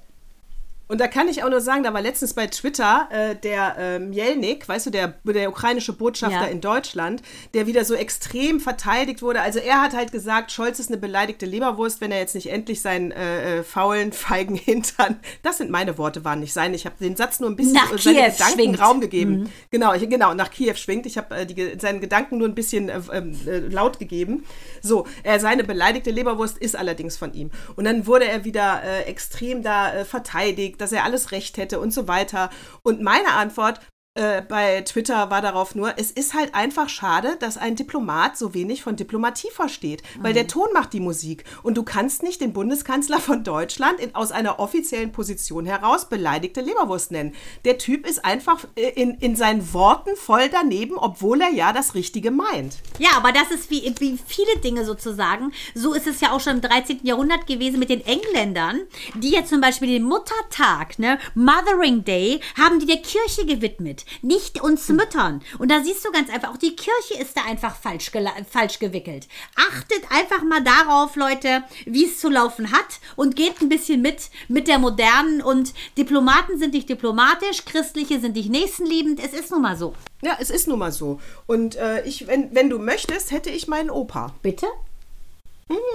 [0.87, 3.99] Und da kann ich auch nur sagen, da war letztens bei Twitter äh, der äh,
[3.99, 6.47] Mielnik, weißt du, der, der ukrainische Botschafter Ja.
[6.47, 7.21] in Deutschland,
[7.53, 9.41] der wieder so extrem verteidigt wurde.
[9.41, 12.81] Also er hat halt gesagt, Scholz ist eine beleidigte Leberwurst, wenn er jetzt nicht endlich
[12.81, 16.73] seinen äh, äh, faulen, feigen Hintern, das sind meine Worte, waren nicht sein.
[16.73, 18.81] Ich habe den Satz nur ein bisschen Nach äh, seine Kiew Gedanken schwingt.
[18.81, 19.49] Raum gegeben.
[19.71, 21.05] Genau, ich, genau, nach Kiew schwingt.
[21.05, 22.99] Ich habe äh, seinen Gedanken nur ein bisschen äh,
[23.47, 24.45] äh, laut gegeben.
[24.81, 27.51] So, er seine beleidigte Leberwurst ist allerdings von ihm.
[27.75, 32.07] Und dann wurde er wieder extrem da verteidigt, dass er alles Recht hätte und so
[32.07, 32.49] weiter.
[32.83, 33.79] Und meine Antwort,
[34.15, 38.53] äh, bei Twitter war darauf nur, es ist halt einfach schade, dass ein Diplomat so
[38.53, 42.53] wenig von Diplomatie versteht, weil der Ton macht die Musik und du kannst nicht den
[42.53, 47.33] Bundeskanzler von Deutschland in, aus einer offiziellen Position heraus beleidigte Leberwurst nennen.
[47.65, 51.95] Der Typ ist einfach äh, in, in seinen Worten voll daneben, obwohl er ja das
[51.95, 52.77] Richtige meint.
[52.99, 55.51] Ja, aber das ist wie, wie viele Dinge sozusagen.
[55.73, 56.99] So ist es ja auch schon im 13.
[57.01, 58.81] Jahrhundert gewesen mit den Engländern,
[59.15, 64.61] die ja zum Beispiel den Muttertag, ne, Mothering Day, haben die der Kirche gewidmet, nicht
[64.61, 65.41] uns Müttern.
[65.59, 68.11] Und da siehst du ganz einfach, auch die Kirche ist da einfach falsch,
[68.49, 69.27] falsch gewickelt.
[69.55, 74.29] Achtet einfach mal darauf, Leute, wie es zu laufen hat und geht ein bisschen mit
[74.47, 79.19] mit der modernen und Diplomaten sind nicht diplomatisch, Christliche sind nicht nächstenliebend.
[79.23, 79.93] Es ist nun mal so.
[80.21, 81.19] Ja, es ist nun mal so.
[81.47, 84.33] Und äh, ich, wenn, wenn du möchtest, hätte ich meinen Opa.
[84.41, 84.67] Bitte?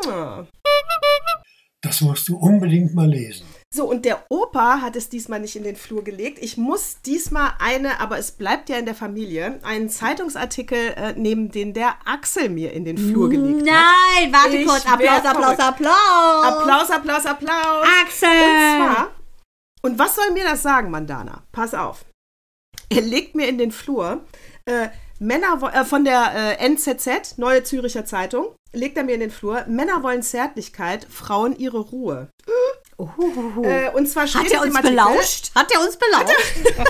[0.07, 0.47] Ja.
[1.81, 3.47] Das musst du unbedingt mal lesen.
[3.75, 6.39] So, und der Opa hat es diesmal nicht in den Flur gelegt.
[6.41, 11.51] Ich muss diesmal eine, aber es bleibt ja in der Familie, einen Zeitungsartikel äh, nehmen,
[11.51, 13.85] den der Axel mir in den Flur gelegt hat.
[14.21, 14.87] Nein, warte Ich kurz.
[14.87, 15.59] Applaus, Applaus.
[15.59, 16.45] Applaus.
[16.45, 17.87] Applaus, Applaus, Applaus.
[18.03, 18.29] Axel.
[18.29, 19.11] Und zwar,
[19.83, 21.43] und was soll mir das sagen, Mandana?
[21.53, 22.07] Pass auf.
[22.89, 24.25] Er legt mir in den Flur
[24.65, 24.89] äh,
[25.19, 29.65] Männer äh, von der äh, NZZ, Neue Züricher Zeitung, legt er mir in den Flur,
[29.67, 32.29] Männer wollen Zärtlichkeit, Frauen ihre Ruhe.
[33.63, 35.51] Äh, und zwar steht Hat er in dem uns Artikel, belauscht?
[35.55, 36.83] Hat er uns belauscht?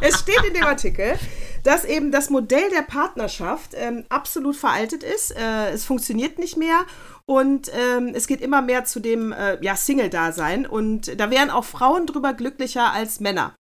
[0.00, 1.18] es steht in dem Artikel,
[1.64, 5.36] dass eben das Modell der Partnerschaft ähm, absolut veraltet ist.
[5.36, 6.86] Äh, es funktioniert nicht mehr
[7.26, 10.64] und ähm, es geht immer mehr zu dem äh, ja, Single-Dasein.
[10.64, 13.54] Und da wären auch Frauen drüber glücklicher als Männer.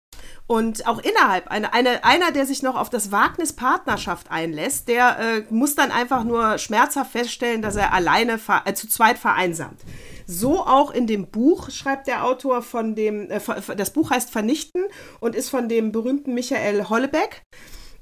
[0.48, 5.20] Und auch innerhalb, eine, eine, einer, der sich noch auf das Wagnis Partnerschaft einlässt, der
[5.20, 9.82] äh, muss dann einfach nur schmerzhaft feststellen, dass er alleine ver- äh, zu zweit vereinsamt.
[10.28, 13.40] So auch in dem Buch schreibt der Autor von dem, äh,
[13.76, 14.86] das Buch heißt Vernichten
[15.20, 17.44] und ist von dem berühmten Michael Hollebeck.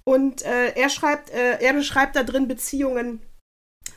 [0.05, 3.21] Und äh, er schreibt, äh, er beschreibt da drin Beziehungen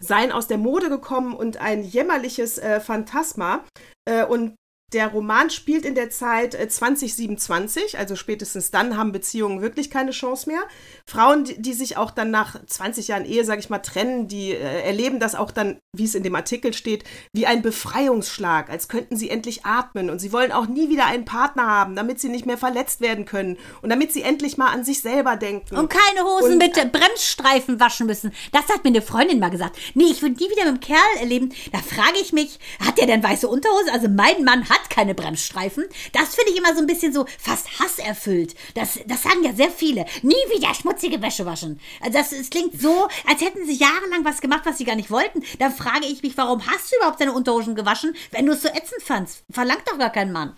[0.00, 3.64] seien aus der Mode gekommen und ein jämmerliches äh, Phantasma.
[4.04, 4.54] Äh, und
[4.92, 10.12] der Roman spielt in der Zeit äh, 2027, also spätestens dann haben Beziehungen wirklich keine
[10.12, 10.60] Chance mehr.
[11.06, 14.52] Frauen, die, die sich auch dann nach 20 Jahren Ehe, sage ich mal, trennen, die
[14.52, 18.86] äh, erleben das auch dann, wie es in dem Artikel steht, wie ein Befreiungsschlag, als
[18.86, 22.28] könnten sie endlich atmen und sie wollen auch nie wieder einen Partner haben, damit sie
[22.28, 25.76] nicht mehr verletzt werden können und damit sie endlich mal an sich selber denken.
[25.76, 28.32] Und keine Hosen Und- mit Bremsstreifen waschen müssen.
[28.52, 29.76] Das hat mir eine Freundin mal gesagt.
[29.94, 31.52] Nee, ich würde nie wieder mit einem Kerl erleben.
[31.72, 33.92] Da frage ich mich, hat der denn weiße Unterhose?
[33.92, 35.84] Also mein Mann hat keine Bremsstreifen.
[36.12, 38.54] Das finde ich immer so ein bisschen so fast hasserfüllt.
[38.74, 40.04] Das, das sagen ja sehr viele.
[40.22, 41.80] Nie wieder schmutzige Wäsche waschen.
[42.00, 45.10] Also das, es klingt so, als hätten sie jahrelang was gemacht, was sie gar nicht
[45.10, 45.42] wollten.
[45.58, 48.68] Dann frage ich mich, warum hast du überhaupt deine Unterhosen gewaschen, wenn du es so
[48.68, 49.44] ätzend fandst?
[49.50, 50.56] Verlangt doch gar kein Mann.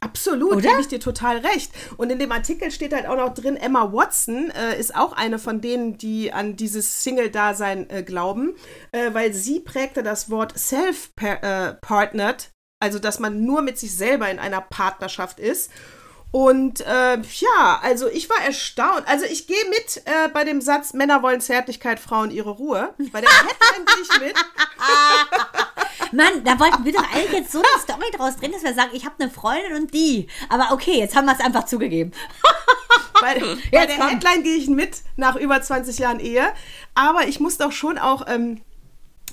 [0.00, 0.70] Absolut, Oder?
[0.70, 1.70] gebe ich dir total recht.
[1.96, 5.38] Und in dem Artikel steht halt auch noch drin, Emma Watson äh, ist auch eine
[5.38, 8.54] von denen, die an dieses Single-Dasein äh, glauben,
[8.92, 12.50] äh, weil sie prägte das Wort self-partnered,
[12.80, 15.70] also dass man nur mit sich selber in einer Partnerschaft ist.
[16.32, 19.02] Und äh, ja, also ich war erstaunt.
[19.06, 22.94] Also ich gehe mit äh, bei dem Satz, Männer wollen Zärtlichkeit, Frauen ihre Ruhe.
[23.12, 24.34] Bei der Headline gehe ich mit.
[26.12, 28.90] Mann, da wollten wir doch eigentlich jetzt so eine Story draus drehen, dass wir sagen,
[28.92, 30.28] ich habe eine Freundin und die.
[30.48, 32.12] Aber okay, jetzt haben wir es einfach zugegeben.
[33.20, 33.34] Bei,
[33.70, 34.08] bei der komm.
[34.08, 36.54] Headline gehe ich mit nach über 20 Jahren Ehe.
[36.94, 38.62] Aber ich muss doch schon auch ähm,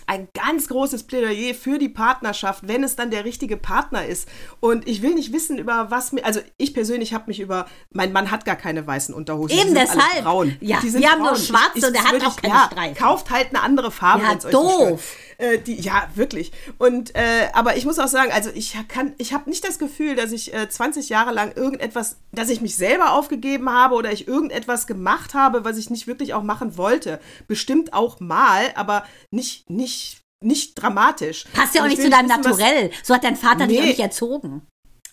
[0.07, 4.27] ein ganz großes Plädoyer für die Partnerschaft, wenn es dann der richtige Partner ist.
[4.59, 6.25] Und ich will nicht wissen, über was mir.
[6.25, 7.67] Also, ich persönlich habe mich über.
[7.91, 9.57] Mein Mann hat gar keine weißen Unterhosen.
[9.57, 10.23] Eben die sind alle deshalb.
[10.23, 10.57] braun.
[10.61, 11.41] Ja, die sind wir haben nur braun.
[11.41, 12.95] schwarze und der das hat auch keine ja, Streifen.
[12.95, 15.15] Kauft halt eine andere Farbe, Ja, wenn's euch doof.
[15.39, 16.51] Äh, die, ja, wirklich.
[16.79, 20.15] Und äh, aber ich muss auch sagen, also ich kann, ich habe nicht das Gefühl,
[20.15, 24.27] dass ich äh, 20 Jahre lang irgendetwas, dass ich mich selber aufgegeben habe oder ich
[24.27, 27.19] irgendetwas gemacht habe, was ich nicht wirklich auch machen wollte.
[27.47, 29.96] Bestimmt auch mal, aber nicht, nicht,
[30.43, 31.45] nicht dramatisch.
[31.53, 32.91] Passt ja auch nicht zu deinem wissen, Naturell.
[33.03, 33.89] So hat dein Vater dich auch Nee.
[33.89, 34.61] nicht erzogen.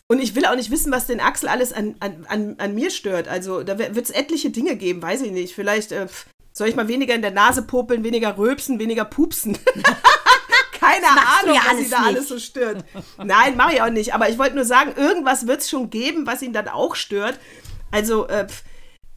[0.07, 2.91] Und ich will auch nicht wissen, was den Axel alles an, an, an, an mir
[2.91, 3.27] stört.
[3.27, 5.55] Also da wird es etliche Dinge geben, weiß ich nicht.
[5.55, 6.09] Vielleicht äh,
[6.53, 9.59] soll ich mal weniger in der Nase popeln, weniger rülpsen, weniger pupsen.
[10.79, 12.07] Keine Ahnung, ja was ihn da nicht.
[12.07, 12.85] alles so stört.
[13.17, 14.13] Nein, mache ich auch nicht.
[14.15, 17.39] Aber ich wollte nur sagen, irgendwas wird es schon geben, was ihn dann auch stört.
[17.91, 18.63] Also, äh, pf,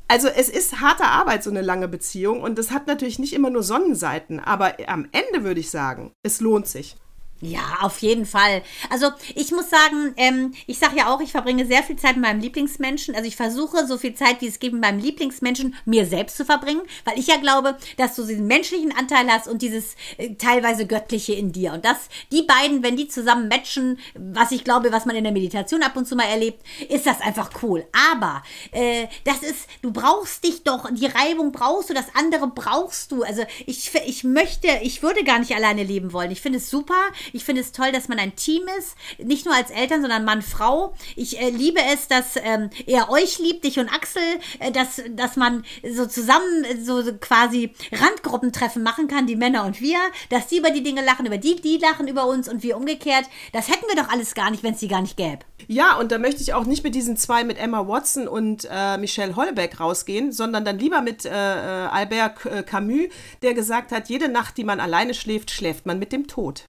[0.07, 2.41] also es ist harte Arbeit, so eine lange Beziehung.
[2.41, 4.39] Und das hat natürlich nicht immer nur Sonnenseiten.
[4.39, 6.95] Aber am Ende würde ich sagen, es lohnt sich.
[7.39, 8.63] Ja, auf jeden Fall.
[8.89, 12.25] Also ich muss sagen, ähm, ich sage ja auch, ich verbringe sehr viel Zeit mit
[12.25, 13.13] meinem Lieblingsmenschen.
[13.13, 16.45] Also ich versuche so viel Zeit, wie es geht, mit meinem Lieblingsmenschen mir selbst zu
[16.45, 20.87] verbringen, weil ich ja glaube, dass du diesen menschlichen Anteil hast und dieses äh, teilweise
[20.87, 21.73] göttliche in dir.
[21.73, 25.33] Und das, die beiden, wenn die zusammen matchen, was ich glaube, was man in der
[25.33, 27.85] Meditation ab und zu mal erlebt, ist das einfach cool.
[28.11, 33.11] Aber äh, das ist, du brauchst dich doch, die Reibung brauchst du, das andere brauchst
[33.11, 33.21] du.
[33.21, 36.31] Also ich, ich möchte, ich würde gar nicht alleine leben wollen.
[36.31, 36.95] Ich finde es super.
[37.33, 38.95] Ich finde es toll, dass man ein Team ist.
[39.17, 40.93] Nicht nur als Eltern, sondern Mann, Frau.
[41.15, 44.21] Ich äh, liebe es, dass ähm, er euch liebt, dich und Axel,
[44.59, 49.99] äh, dass, dass man so zusammen so, quasi Randgruppentreffen machen kann, die Männer und wir,
[50.29, 53.25] dass die über die Dinge lachen, über die, die lachen über uns und wir umgekehrt.
[53.53, 55.39] Das hätten wir doch alles gar nicht, wenn es die gar nicht gäbe.
[55.67, 58.97] Ja, und da möchte ich auch nicht mit diesen zwei, mit Emma Watson und äh,
[58.97, 63.07] Michelle Hollebeck rausgehen, sondern dann lieber mit äh, äh Albert Camus,
[63.41, 66.65] der gesagt hat, jede Nacht, die man alleine schläft, schläft man mit dem Tod.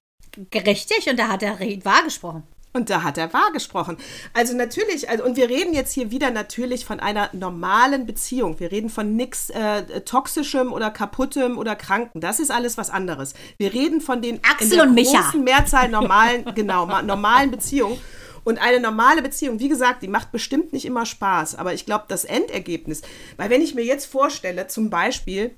[0.53, 2.43] Richtig, und da hat er wahr gesprochen.
[2.71, 3.97] Und da hat er wahr gesprochen.
[4.33, 8.59] Also natürlich, also, und wir reden jetzt hier wieder natürlich von einer normalen Beziehung.
[8.59, 12.21] Wir reden von nichts äh, Toxischem oder Kaputtem oder Kranken.
[12.21, 13.33] Das ist alles was anderes.
[13.57, 17.99] Wir reden von den Axel in der großen Mehrzahl normalen, genau, normalen Beziehungen.
[18.43, 21.55] Und eine normale Beziehung, wie gesagt, die macht bestimmt nicht immer Spaß.
[21.55, 23.01] Aber ich glaube, das Endergebnis,
[23.37, 25.55] weil wenn ich mir jetzt vorstelle, zum Beispiel,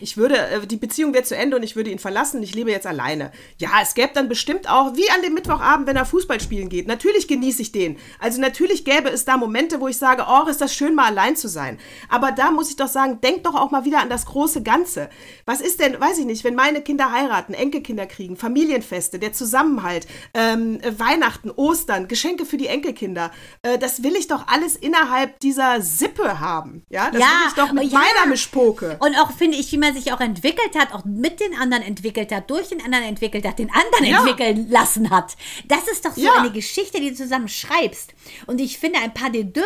[0.00, 2.70] ich würde, äh, die Beziehung wäre zu Ende und ich würde ihn verlassen, ich lebe
[2.70, 3.32] jetzt alleine.
[3.58, 6.86] Ja, es gäbe dann bestimmt auch, wie an dem Mittwochabend, wenn er Fußball spielen geht.
[6.86, 7.98] Natürlich genieße ich den.
[8.18, 11.36] Also natürlich gäbe es da Momente, wo ich sage, oh, ist das schön, mal allein
[11.36, 11.78] zu sein.
[12.08, 15.08] Aber da muss ich doch sagen, denk doch auch mal wieder an das große Ganze.
[15.46, 20.06] Was ist denn, weiß ich nicht, wenn meine Kinder heiraten, Enkelkinder kriegen, Familienfeste, der Zusammenhalt,
[20.34, 23.30] ähm, Weihnachten, Ostern, Geschenke für die Enkelkinder,
[23.62, 26.82] äh, das will ich doch alles innerhalb dieser Sippe haben.
[26.88, 27.98] Ja, das ja, will ich doch mit ja.
[27.98, 28.98] meiner Mischpoke.
[29.00, 32.32] Und auch finde ich, wie man sich auch entwickelt hat, auch mit den anderen entwickelt
[32.32, 34.18] hat, durch den anderen entwickelt hat, den anderen Ja.
[34.20, 35.36] entwickeln lassen hat.
[35.66, 36.34] Das ist doch so Ja.
[36.34, 38.14] eine Geschichte, die du zusammen schreibst.
[38.46, 39.62] Und ich finde, ein pas de deux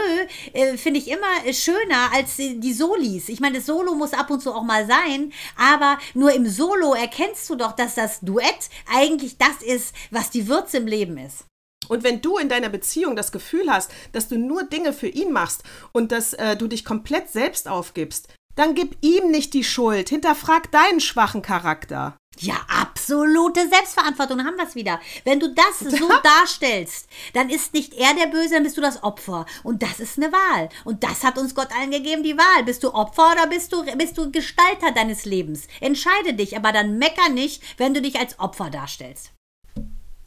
[0.52, 3.28] äh, finde ich immer äh, schöner als die, die Solis.
[3.28, 6.94] Ich meine, das Solo muss ab und zu auch mal sein, aber nur im Solo
[6.94, 11.44] erkennst du doch, dass das Duett eigentlich das ist, was die Würze im Leben ist.
[11.88, 15.32] Und wenn du in deiner Beziehung das Gefühl hast, dass du nur Dinge für ihn
[15.32, 20.08] machst und dass äh, du dich komplett selbst aufgibst, dann gib ihm nicht die Schuld.
[20.08, 22.16] Hinterfrag deinen schwachen Charakter.
[22.38, 25.00] Ja, absolute Selbstverantwortung, haben wir es wieder.
[25.24, 29.02] Wenn du das so darstellst, dann ist nicht er der Böse, dann bist du das
[29.02, 29.46] Opfer.
[29.62, 30.68] Und das ist eine Wahl.
[30.84, 32.64] Und das hat uns Gott allen gegeben, die Wahl.
[32.64, 35.66] Bist du Opfer oder bist du, bist du Gestalter deines Lebens?
[35.80, 39.32] Entscheide dich, aber dann mecker nicht, wenn du dich als Opfer darstellst.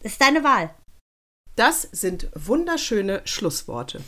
[0.01, 0.73] Das ist deine Wahl.
[1.55, 4.01] Das sind wunderschöne Schlussworte.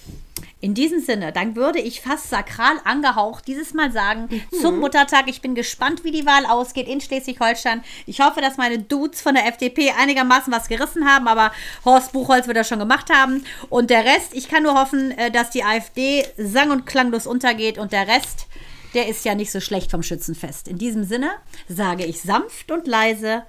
[0.59, 4.27] In diesem Sinne, dann würde ich fast sakral angehaucht dieses Mal sagen,
[4.61, 5.25] zum Muttertag.
[5.27, 7.83] Ich bin gespannt, wie die Wahl ausgeht in Schleswig-Holstein.
[8.07, 11.51] Ich hoffe, dass meine Dudes von der FDP einigermaßen was gerissen haben, aber
[11.85, 13.45] Horst Buchholz wird das schon gemacht haben.
[13.69, 17.77] Und der Rest, ich kann nur hoffen, äh, dass die AfD sang- und klanglos untergeht
[17.77, 18.47] und der Rest,
[18.95, 20.67] der ist ja nicht so schlecht vom Schützenfest.
[20.67, 21.29] In diesem Sinne
[21.67, 23.43] sage ich sanft und leise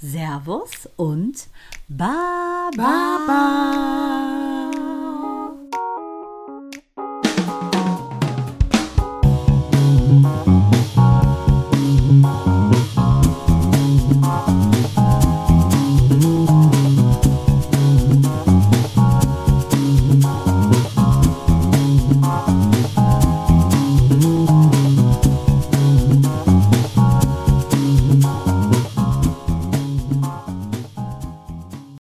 [0.00, 1.48] Servus und
[1.88, 2.70] Baba.
[2.76, 4.77] Baba.